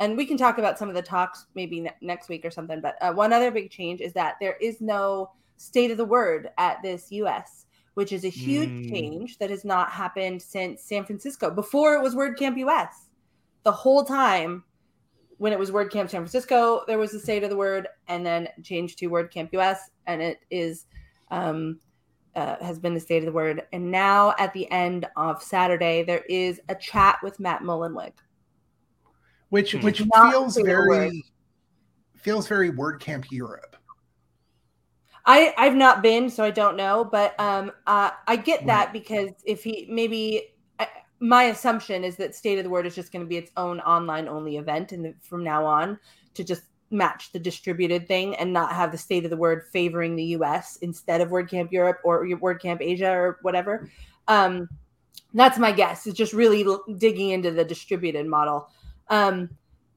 and 0.00 0.16
we 0.16 0.24
can 0.24 0.36
talk 0.36 0.58
about 0.58 0.78
some 0.78 0.88
of 0.88 0.94
the 0.94 1.02
talks 1.02 1.46
maybe 1.54 1.80
ne- 1.80 1.96
next 2.00 2.28
week 2.28 2.44
or 2.44 2.50
something 2.50 2.80
but 2.80 2.96
uh, 3.02 3.12
one 3.12 3.32
other 3.32 3.50
big 3.50 3.70
change 3.70 4.00
is 4.00 4.12
that 4.14 4.36
there 4.40 4.56
is 4.60 4.80
no 4.80 5.30
state 5.56 5.90
of 5.90 5.98
the 5.98 6.04
word 6.04 6.50
at 6.56 6.80
this 6.82 7.10
us 7.10 7.66
which 7.98 8.12
is 8.12 8.24
a 8.24 8.28
huge 8.28 8.68
Mm. 8.68 8.90
change 8.90 9.38
that 9.38 9.50
has 9.50 9.64
not 9.64 9.90
happened 9.90 10.40
since 10.40 10.82
san 10.82 11.04
francisco 11.04 11.50
before 11.50 11.94
it 11.94 12.02
was 12.02 12.14
wordcamp 12.14 12.56
us 12.68 13.08
the 13.64 13.72
whole 13.72 14.04
time 14.04 14.64
when 15.38 15.52
it 15.52 15.58
was 15.58 15.70
WordCamp 15.70 16.10
San 16.10 16.20
Francisco, 16.20 16.82
there 16.86 16.98
was 16.98 17.12
the 17.12 17.18
state 17.20 17.44
of 17.44 17.50
the 17.50 17.56
word, 17.56 17.86
and 18.08 18.26
then 18.26 18.48
changed 18.64 18.98
to 18.98 19.08
WordCamp 19.08 19.52
US, 19.52 19.90
and 20.06 20.20
it 20.20 20.40
is 20.50 20.86
um, 21.30 21.78
uh, 22.34 22.56
has 22.60 22.78
been 22.78 22.94
the 22.94 23.00
state 23.00 23.18
of 23.18 23.24
the 23.26 23.32
word. 23.32 23.62
And 23.72 23.90
now 23.90 24.34
at 24.38 24.52
the 24.52 24.70
end 24.70 25.06
of 25.16 25.42
Saturday, 25.42 26.02
there 26.02 26.24
is 26.28 26.60
a 26.68 26.74
chat 26.74 27.18
with 27.22 27.38
Matt 27.40 27.62
Mullenweg. 27.62 28.12
which 29.50 29.72
Hmm. 29.72 29.82
which 29.82 30.02
feels 30.30 30.56
very 30.56 31.24
feels 32.16 32.48
very 32.48 32.70
WordCamp 32.70 33.30
Europe. 33.30 33.76
I 35.28 35.54
I've 35.58 35.76
not 35.76 36.02
been, 36.02 36.30
so 36.30 36.42
I 36.42 36.50
don't 36.50 36.76
know, 36.76 37.04
but 37.04 37.38
um, 37.38 37.70
uh, 37.86 38.10
I 38.26 38.34
get 38.34 38.66
that 38.66 38.92
because 38.92 39.30
if 39.44 39.62
he 39.62 39.86
maybe. 39.88 40.54
I, 40.80 40.88
my 41.20 41.44
assumption 41.44 42.02
is 42.02 42.16
that 42.16 42.34
State 42.34 42.58
of 42.58 42.64
the 42.64 42.70
Word 42.70 42.86
is 42.86 42.94
just 42.94 43.12
going 43.12 43.24
to 43.24 43.28
be 43.28 43.36
its 43.36 43.52
own 43.56 43.80
online 43.80 44.26
only 44.26 44.56
event, 44.56 44.92
and 44.92 45.14
from 45.20 45.44
now 45.44 45.66
on 45.66 45.98
to 46.34 46.42
just 46.42 46.62
match 46.90 47.30
the 47.32 47.38
distributed 47.38 48.08
thing 48.08 48.34
and 48.36 48.52
not 48.52 48.72
have 48.72 48.90
the 48.90 48.96
State 48.96 49.24
of 49.24 49.30
the 49.30 49.36
Word 49.36 49.64
favoring 49.70 50.16
the 50.16 50.24
U.S. 50.24 50.78
instead 50.80 51.20
of 51.20 51.28
WordCamp 51.28 51.70
Europe 51.70 51.98
or 52.04 52.24
WordCamp 52.24 52.80
Asia 52.80 53.10
or 53.10 53.38
whatever. 53.42 53.90
Um, 54.28 54.68
that's 55.34 55.58
my 55.58 55.72
guess. 55.72 56.06
It's 56.06 56.16
just 56.16 56.32
really 56.32 56.64
l- 56.64 56.84
digging 56.96 57.30
into 57.30 57.50
the 57.50 57.64
distributed 57.64 58.26
model. 58.26 58.70
Um, 59.08 59.50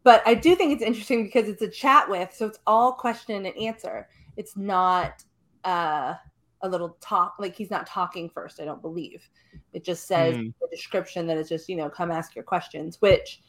but 0.04 0.24
I 0.26 0.34
do 0.34 0.56
think 0.56 0.74
it's 0.74 0.84
interesting 0.84 1.24
because 1.24 1.48
it's 1.48 1.62
a 1.62 1.70
chat 1.70 2.10
with, 2.10 2.34
so 2.34 2.48
it's 2.48 2.60
all 2.68 2.92
question 2.92 3.46
and 3.46 3.56
answer. 3.58 4.10
It's 4.38 4.56
not 4.56 5.24
uh, 5.64 6.16
a 6.62 6.70
little 6.70 6.98
talk 7.02 7.36
like 7.40 7.56
he's 7.56 7.72
not 7.72 7.88
talking 7.88 8.30
first. 8.30 8.60
I 8.60 8.66
don't 8.66 8.82
believe 8.82 9.28
it 9.74 9.84
just 9.84 10.08
says 10.08 10.36
Hmm. 10.36 10.48
the 10.62 10.68
description 10.72 11.28
that 11.28 11.38
it's 11.38 11.50
just 11.50 11.70
you 11.70 11.76
know 11.76 11.90
come 11.90 12.12
ask 12.12 12.36
your 12.36 12.44
questions, 12.44 13.02
which 13.02 13.42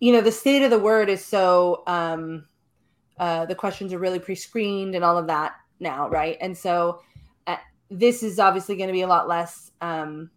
you 0.00 0.12
know 0.12 0.20
the 0.20 0.32
state 0.32 0.62
of 0.62 0.70
the 0.70 0.78
word 0.78 1.08
is 1.08 1.24
so 1.24 1.82
um, 1.86 2.46
uh, 3.18 3.46
the 3.46 3.54
questions 3.54 3.92
are 3.92 3.98
really 3.98 4.18
pre-screened 4.18 4.94
and 4.94 5.04
all 5.04 5.18
of 5.18 5.26
that 5.26 5.54
now, 5.80 6.08
right? 6.08 6.36
And 6.40 6.56
so 6.56 7.02
uh, 7.46 7.56
this 7.90 8.22
is 8.22 8.38
obviously 8.38 8.76
going 8.76 8.88
to 8.88 8.92
be 8.92 9.02
a 9.02 9.08
lot 9.08 9.28
less 9.28 9.72
um, 9.80 10.30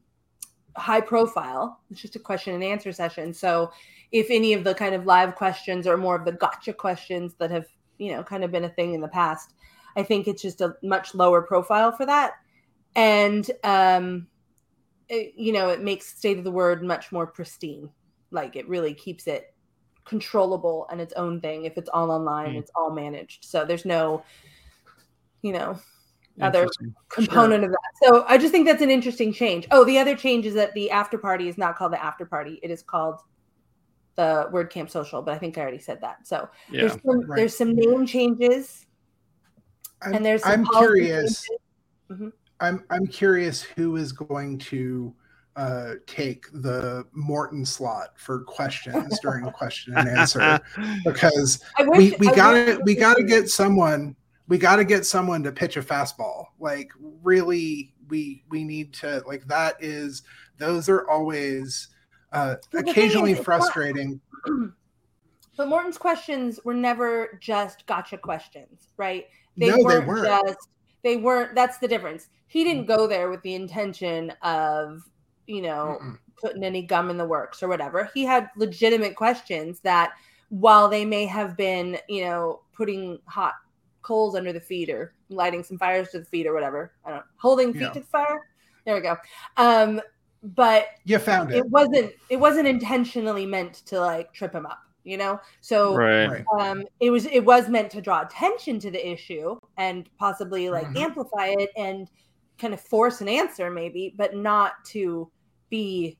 high 0.78 1.02
profile. 1.02 1.80
It's 1.92 2.02
just 2.02 2.16
a 2.16 2.20
question 2.20 2.56
and 2.56 2.64
answer 2.64 2.92
session. 2.92 3.34
So 3.34 3.72
if 4.12 4.28
any 4.30 4.54
of 4.54 4.64
the 4.64 4.74
kind 4.74 4.96
of 4.96 5.06
live 5.06 5.36
questions 5.36 5.86
or 5.86 5.98
more 5.98 6.16
of 6.16 6.26
the 6.26 6.32
gotcha 6.32 6.74
questions 6.74 7.36
that 7.36 7.52
have 7.52 7.68
you 8.02 8.12
know 8.12 8.24
kind 8.24 8.44
of 8.44 8.52
been 8.52 8.64
a 8.66 8.70
thing 8.70 8.94
in 8.96 9.02
the 9.02 9.08
past, 9.08 9.54
I 9.96 10.04
think 10.04 10.28
it's 10.28 10.42
just 10.42 10.62
a 10.62 10.76
much 10.82 11.14
lower 11.14 11.42
profile 11.42 11.92
for 11.92 12.06
that, 12.08 12.34
and 12.96 13.50
um, 13.64 14.28
it- 15.08 15.34
you 15.38 15.54
know 15.54 15.70
it 15.70 15.82
makes 15.82 16.08
state 16.18 16.38
of 16.40 16.44
the 16.44 16.52
word 16.52 16.84
much 16.84 17.12
more 17.12 17.28
pristine. 17.28 17.90
Like 18.32 18.56
it 18.56 18.68
really 18.68 18.94
keeps 18.94 19.28
it 19.28 19.54
controllable 20.06 20.88
and 20.90 21.00
its 21.00 21.14
own 21.14 21.40
thing. 21.42 21.66
If 21.66 21.78
it's 21.78 21.90
all 21.94 22.10
online, 22.10 22.54
Hmm. 22.54 22.58
it's 22.58 22.72
all 22.76 22.92
managed. 22.92 23.46
So 23.46 23.66
there's 23.66 23.86
no, 23.86 24.24
you 25.44 25.54
know, 25.54 25.78
other 26.42 26.68
component 27.10 27.64
of 27.64 27.70
that. 27.70 27.92
So 28.04 28.26
I 28.28 28.38
just 28.38 28.52
think 28.52 28.66
that's 28.66 28.82
an 28.82 28.90
interesting 28.90 29.32
change. 29.32 29.68
Oh, 29.70 29.84
the 29.86 30.00
other 30.00 30.16
change 30.16 30.46
is 30.48 30.56
that 30.56 30.74
the 30.74 30.90
after 30.90 31.18
party 31.20 31.50
is 31.50 31.58
not 31.58 31.76
called 31.76 31.92
the 31.94 32.04
after 32.04 32.26
party. 32.26 32.60
It 32.64 32.72
is 32.72 32.82
called 32.82 33.20
the 34.22 34.50
WordCamp 34.52 34.90
Social, 34.90 35.22
but 35.22 35.34
I 35.34 35.38
think 35.40 35.58
I 35.58 35.62
already 35.62 35.80
said 35.80 36.00
that. 36.02 36.28
So 36.28 36.48
Yeah. 36.70 36.82
there's 36.82 37.02
some, 37.04 37.22
Right. 37.22 37.38
there's 37.38 37.58
some 37.58 37.74
name 37.74 38.06
changes 38.06 38.86
I'm, 40.04 40.16
and 40.16 40.26
there's 40.26 40.44
some 40.44 40.52
I'm 40.52 40.66
policy 40.66 40.86
curious. 40.86 41.48
changes. 42.10 42.34
I'm 42.60 42.84
I'm 42.92 43.08
curious 43.08 43.64
who 43.64 43.96
is 43.96 44.12
going 44.12 44.60
to 44.60 45.16
uh, 45.56 45.94
take 46.06 46.46
the 46.54 47.06
Morten 47.12 47.66
slot 47.66 48.10
for 48.18 48.44
questions 48.44 49.20
during 49.20 49.50
question 49.52 49.96
and 49.96 50.08
answer 50.08 50.62
because 51.06 51.64
wish, 51.80 52.12
we, 52.12 52.18
we 52.20 52.28
I 52.28 52.36
gotta 52.36 52.82
we 52.86 52.94
gotta 52.94 53.24
get 53.28 53.50
someone 53.50 54.16
we 54.48 54.60
gotta 54.60 54.84
get 54.84 55.06
someone 55.06 55.42
to 55.44 55.52
pitch 55.52 55.78
a 55.78 55.82
fastball 55.82 56.46
like 56.60 56.92
really 57.24 57.94
we 58.10 58.44
we 58.50 58.64
need 58.64 58.94
to 58.94 59.24
like 59.26 59.46
that 59.48 59.76
is 59.80 60.22
those 60.58 60.88
are 60.88 61.10
always 61.10 61.88
uh, 62.32 62.56
is, 62.74 62.80
occasionally 62.82 63.34
not- 63.34 63.44
frustrating 63.44 64.20
but 65.58 65.68
Morten's 65.68 65.98
questions 65.98 66.60
were 66.64 66.74
never 66.74 67.38
just 67.42 67.86
gotcha 67.86 68.18
questions, 68.18 68.88
right? 68.98 69.26
no 69.58 69.68
they 69.76 69.84
weren't 69.84 70.08
weren't 70.08 70.48
just 70.48 70.68
they 71.04 71.18
weren't 71.18 71.54
that's 71.56 71.78
the 71.78 71.88
difference. 71.88 72.30
He 72.48 72.64
didn't 72.64 72.86
go 72.86 73.08
there 73.08 73.30
with 73.30 73.42
the 73.44 73.54
intention 73.56 74.32
of, 74.42 75.04
you 75.48 75.62
know, 75.62 76.00
Mm-mm. 76.02 76.18
putting 76.38 76.64
any 76.64 76.82
gum 76.82 77.10
in 77.10 77.18
the 77.18 77.26
works 77.26 77.62
or 77.64 77.68
whatever. 77.68 78.10
He 78.14 78.24
had 78.24 78.50
legitimate 78.58 79.16
questions 79.16 79.80
that 79.82 80.12
while 80.50 80.90
they 80.90 81.06
may 81.06 81.26
have 81.26 81.56
been, 81.56 81.98
you 82.10 82.26
know, 82.26 82.62
putting 82.74 83.20
hot 83.26 83.54
coals 84.02 84.36
under 84.36 84.52
the 84.52 84.60
feet 84.60 84.90
or 84.90 85.14
lighting 85.30 85.64
some 85.64 85.78
fires 85.78 86.10
to 86.10 86.20
the 86.20 86.26
feet 86.26 86.46
or 86.48 86.54
whatever. 86.54 86.94
I 87.06 87.10
don't 87.10 87.20
know, 87.20 87.24
holding 87.38 87.72
feet 87.74 87.82
Yeah. 87.84 87.90
to 87.92 88.00
the 88.02 88.06
fire. 88.06 88.48
There 88.86 88.96
we 88.96 89.02
go. 89.02 89.16
Um, 89.58 90.02
but 90.44 90.88
you 91.06 91.20
found 91.20 91.52
it 91.52 91.58
it 91.58 91.70
wasn't 91.70 92.12
it 92.30 92.38
wasn't 92.38 92.68
intentionally 92.68 93.46
meant 93.46 93.76
to 93.86 94.00
like 94.00 94.34
trip 94.34 94.54
him 94.54 94.66
up, 94.66 94.80
you 95.04 95.18
know? 95.18 95.40
So 95.62 95.96
right. 95.96 96.28
right 96.28 96.46
um, 96.60 96.84
it 97.00 97.10
was 97.12 97.26
it 97.28 97.44
was 97.46 97.70
meant 97.70 97.92
to 97.92 98.02
draw 98.02 98.22
attention 98.22 98.80
to 98.80 98.92
the 98.92 99.12
issue 99.12 99.58
and 99.78 100.10
possibly 100.18 100.70
like 100.70 100.88
Mhm. 100.88 100.98
amplify 100.98 101.48
it 101.58 101.70
and 101.78 102.10
kind 102.58 102.74
of 102.74 102.82
force 102.82 103.22
an 103.22 103.28
answer 103.30 103.72
maybe 103.72 104.14
but 104.18 104.36
not 104.36 104.74
to 104.86 105.32
be 105.70 106.18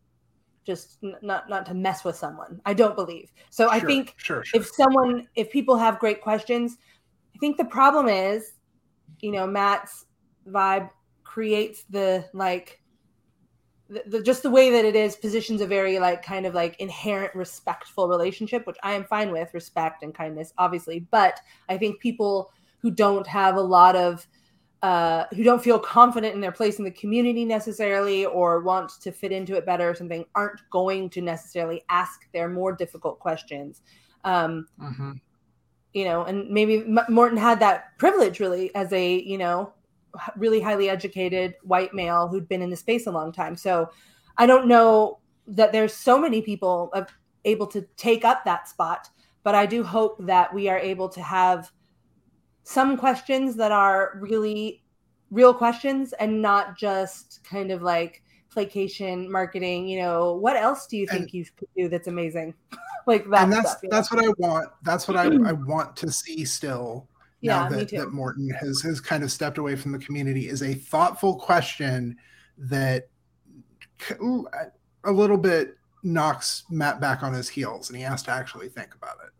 just 0.66 0.98
n- 1.04 1.16
not 1.22 1.50
not 1.50 1.66
to 1.68 1.74
mess 1.74 2.04
with 2.04 2.16
someone 2.16 2.60
i 2.66 2.74
don't 2.74 2.96
believe 2.96 3.32
so 3.52 3.70
i 3.70 3.80
think 3.80 4.14
sure, 4.18 4.44
sure. 4.44 4.60
if 4.60 4.68
someone 4.68 5.28
if 5.36 5.52
people 5.52 5.78
have 5.78 6.00
great 6.00 6.20
questions 6.22 6.78
i 7.36 7.38
think 7.38 7.58
the 7.58 7.66
problem 7.66 8.08
is 8.08 8.54
you 9.20 9.32
know 9.32 9.46
matt's 9.46 10.06
vibe 10.48 10.90
creates 11.24 11.84
the 11.92 12.26
like 12.34 12.81
the, 13.92 14.04
the 14.08 14.24
just 14.24 14.42
the 14.42 14.50
way 14.50 14.72
that 14.72 14.86
it 14.86 14.96
is 14.96 15.16
positions 15.18 15.60
a 15.60 15.68
very 15.68 16.00
like 16.00 16.24
kind 16.24 16.46
of 16.46 16.54
like 16.54 16.80
inherent 16.80 17.34
respectful 17.36 18.08
relationship 18.08 18.66
which 18.66 18.78
i 18.84 18.94
am 18.94 19.04
fine 19.04 19.32
with 19.32 19.54
respect 19.54 20.02
and 20.02 20.16
kindness 20.16 20.54
obviously 20.58 21.06
but 21.12 21.40
i 21.70 21.78
think 21.78 22.00
people 22.00 22.50
who 22.80 22.90
don't 22.90 23.28
have 23.28 23.58
a 23.58 23.62
lot 23.62 23.96
of 23.96 24.26
uh, 24.82 25.26
who 25.36 25.44
don't 25.44 25.64
feel 25.64 25.78
confident 25.78 26.34
in 26.34 26.42
their 26.42 26.52
place 26.52 26.80
in 26.80 26.84
the 26.84 26.90
community 26.90 27.46
necessarily 27.46 28.26
or 28.26 28.62
want 28.62 28.90
to 29.00 29.12
fit 29.12 29.32
into 29.32 29.56
it 29.56 29.64
better 29.64 29.88
or 29.88 29.94
something 29.94 30.26
aren't 30.34 30.60
going 30.72 31.08
to 31.08 31.22
necessarily 31.22 31.84
ask 31.90 32.22
their 32.34 32.50
more 32.50 32.72
difficult 32.74 33.20
questions 33.20 33.84
um, 34.24 34.66
Mhm. 34.80 35.20
you 35.94 36.06
know 36.06 36.24
and 36.24 36.50
maybe 36.50 36.80
M- 36.80 37.06
Morten 37.10 37.38
had 37.38 37.60
that 37.60 37.96
privilege 38.00 38.40
really 38.40 38.74
as 38.74 38.92
a 38.94 39.20
you 39.20 39.38
know 39.38 39.72
really 40.36 40.60
highly 40.60 40.90
educated 40.90 41.56
white 41.64 41.94
male 41.94 42.28
who'd 42.28 42.48
been 42.48 42.62
in 42.62 42.70
the 42.70 42.76
space 42.76 43.08
a 43.08 43.12
long 43.12 43.32
time 43.32 43.56
so 43.56 43.90
i 44.38 44.46
don't 44.46 44.68
know 44.68 45.20
that 45.48 45.72
there's 45.72 45.94
so 45.94 46.20
many 46.20 46.42
people 46.42 46.92
able 47.46 47.68
to 47.68 47.82
take 47.98 48.24
up 48.26 48.44
that 48.46 48.68
spot 48.68 49.10
but 49.44 49.56
i 49.56 49.66
do 49.66 49.84
hope 49.84 50.16
that 50.20 50.54
we 50.54 50.70
are 50.70 50.80
able 50.80 51.10
to 51.10 51.22
have 51.22 51.72
some 52.64 52.96
questions 52.96 53.56
that 53.56 53.72
are 53.72 54.18
really 54.20 54.84
real 55.32 55.54
questions 55.54 56.14
and 56.14 56.42
not 56.42 56.78
just 56.78 57.44
kind 57.44 57.72
of 57.72 57.82
like 57.82 58.22
placation 58.50 59.32
marketing 59.32 59.88
you 59.88 60.00
know 60.00 60.34
what 60.34 60.58
else 60.58 60.88
do 60.88 60.98
you 60.98 61.08
think 61.08 61.22
And- 61.22 61.34
you 61.34 61.46
could 61.56 61.70
do 61.76 61.90
that's 61.90 62.08
amazing 62.08 62.54
like 63.08 63.30
that 63.30 63.44
and 63.44 63.54
that's 63.54 63.72
stuff, 63.72 63.84
you 63.84 63.90
know? 63.90 63.96
that's 63.96 64.12
what 64.12 64.24
I 64.24 64.30
want. 64.38 64.70
That's 64.84 65.08
what 65.08 65.18
I, 65.18 65.28
mm. 65.28 65.48
I 65.48 65.54
want 65.54 65.96
to 65.98 66.12
see 66.12 66.46
still. 66.46 67.08
Yeah, 67.42 67.64
now 67.64 67.70
me 67.70 67.78
that, 67.78 67.90
too. 67.90 67.98
that 67.98 68.12
Morten 68.12 68.50
has 68.52 68.82
has 68.82 69.02
kind 69.02 69.24
of 69.24 69.32
stepped 69.32 69.58
away 69.58 69.76
from 69.76 69.92
the 69.92 70.00
community 70.00 70.48
is 70.48 70.62
a 70.62 70.74
thoughtful 70.74 71.36
question 71.36 72.16
that 72.58 73.10
ooh, 74.22 74.48
a- 74.54 75.10
a 75.10 75.12
little 75.12 75.38
bit 75.38 75.76
knocks 76.04 76.64
Matt 76.70 77.00
back 77.00 77.24
on 77.24 77.34
his 77.34 77.50
heels, 77.50 77.90
and 77.90 77.98
he 77.98 78.04
has 78.04 78.22
to 78.24 78.32
actually 78.32 78.70
think 78.70 78.94
about 78.96 79.18
it. 79.26 79.32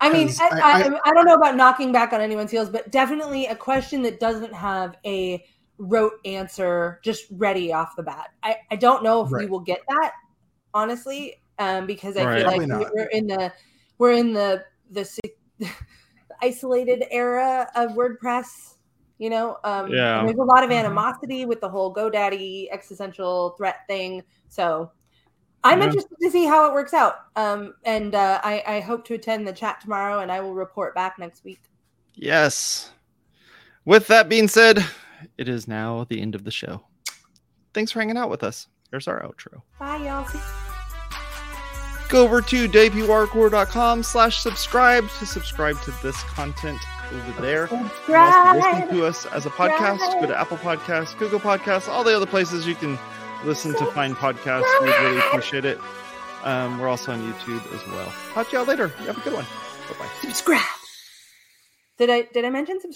I 0.00 0.12
mean, 0.12 0.30
I, 0.40 0.48
I- 0.50 0.82
I, 0.82 1.00
I, 1.04 1.12
don't 1.14 1.26
know 1.26 1.34
about 1.34 1.56
knocking 1.56 1.92
back 1.92 2.12
on 2.12 2.20
anyone's 2.20 2.50
heels, 2.50 2.68
but 2.68 2.90
definitely 2.90 3.46
a 3.46 3.54
question 3.54 4.02
that 4.02 4.18
doesn't 4.18 4.52
have 4.52 4.96
a 5.06 5.44
rote 5.78 6.14
answer 6.24 7.00
just 7.04 7.26
ready 7.30 7.72
off 7.72 7.94
the 7.96 8.02
bat. 8.02 8.30
I, 8.42 8.56
I 8.70 8.76
don't 8.76 9.04
know 9.04 9.24
if 9.24 9.30
we 9.30 9.46
will 9.46 9.60
get 9.60 9.80
that, 9.88 10.12
honestly, 10.74 11.40
um, 11.58 11.86
because 11.86 12.16
I 12.16 12.24
Right. 12.24 12.38
feel 12.38 12.46
like 12.46 12.68
Probably 12.68 12.86
we're 12.94 13.08
in 13.10 13.26
the 13.28 13.52
we're 13.98 14.12
in 14.12 14.32
the 14.32 14.64
the 14.90 15.04
si- 15.04 15.20
isolated 16.42 17.04
era 17.10 17.68
of 17.74 17.92
WordPress. 17.92 18.74
You 19.18 19.30
know, 19.30 19.58
um, 19.64 19.90
Yeah. 19.90 20.24
there's 20.24 20.38
a 20.38 20.42
lot 20.42 20.64
of 20.64 20.70
Mhm. 20.70 20.78
animosity 20.80 21.44
with 21.46 21.60
the 21.60 21.68
whole 21.68 21.94
GoDaddy 21.94 22.68
existential 22.72 23.50
threat 23.50 23.86
thing. 23.86 24.24
So 24.48 24.90
I'm 25.62 25.78
Yeah. 25.78 25.86
interested 25.86 26.16
to 26.20 26.30
see 26.30 26.44
how 26.44 26.68
it 26.68 26.72
works 26.74 26.92
out. 26.92 27.26
Um, 27.36 27.74
and 27.84 28.14
uh, 28.16 28.40
I, 28.42 28.64
I 28.66 28.80
hope 28.80 29.04
to 29.06 29.14
attend 29.14 29.46
the 29.46 29.52
chat 29.52 29.80
tomorrow, 29.80 30.18
and 30.18 30.32
I 30.32 30.40
will 30.40 30.54
report 30.54 30.94
back 30.94 31.18
next 31.18 31.44
week. 31.44 31.60
Yes. 32.14 32.90
With 33.84 34.08
that 34.08 34.28
being 34.28 34.48
said, 34.48 34.84
it 35.38 35.48
is 35.48 35.68
now 35.68 36.04
the 36.08 36.20
end 36.20 36.34
of 36.34 36.44
the 36.44 36.50
show. 36.50 36.82
Thanks 37.74 37.92
for 37.92 38.00
hanging 38.00 38.16
out 38.16 38.30
with 38.30 38.42
us. 38.42 38.66
Here's 38.90 39.08
our 39.08 39.22
outro. 39.22 39.62
Bye, 39.78 39.98
y'all. 39.98 40.71
Go 42.12 42.22
over 42.24 42.42
to 42.42 42.68
wpwatercooler.com 42.68 44.02
slash 44.02 44.40
subscribe 44.40 45.08
to 45.18 45.24
subscribe 45.24 45.80
to 45.80 45.90
this 46.02 46.22
content 46.24 46.78
over 47.10 47.40
there. 47.40 47.62
You 47.72 47.90
can 48.06 48.54
also 48.54 48.68
listen 48.68 48.96
to 48.96 49.06
us 49.06 49.24
as 49.26 49.46
a 49.46 49.50
podcast. 49.50 50.20
Go 50.20 50.26
to 50.26 50.38
Apple 50.38 50.58
Podcasts, 50.58 51.18
Google 51.18 51.40
Podcasts, 51.40 51.88
all 51.88 52.04
the 52.04 52.14
other 52.14 52.26
places 52.26 52.66
you 52.66 52.74
can 52.74 52.98
listen 53.46 53.72
to 53.76 53.86
find 53.92 54.14
podcasts. 54.14 54.68
We 54.82 54.88
really 54.88 55.20
appreciate 55.20 55.64
it. 55.64 55.78
Um, 56.44 56.78
we're 56.78 56.88
also 56.88 57.12
on 57.12 57.20
YouTube 57.20 57.64
as 57.74 57.86
well. 57.88 58.12
Talk 58.34 58.50
to 58.50 58.56
y'all 58.56 58.66
later. 58.66 58.92
You 59.00 59.06
have 59.06 59.16
a 59.16 59.22
good 59.22 59.32
one. 59.32 59.46
Bye 59.88 59.98
bye. 59.98 60.10
Subscribe. 60.20 60.60
Did 61.96 62.10
I 62.10 62.28
did 62.34 62.44
I 62.44 62.50
mention 62.50 62.78
subscribe? 62.78 62.90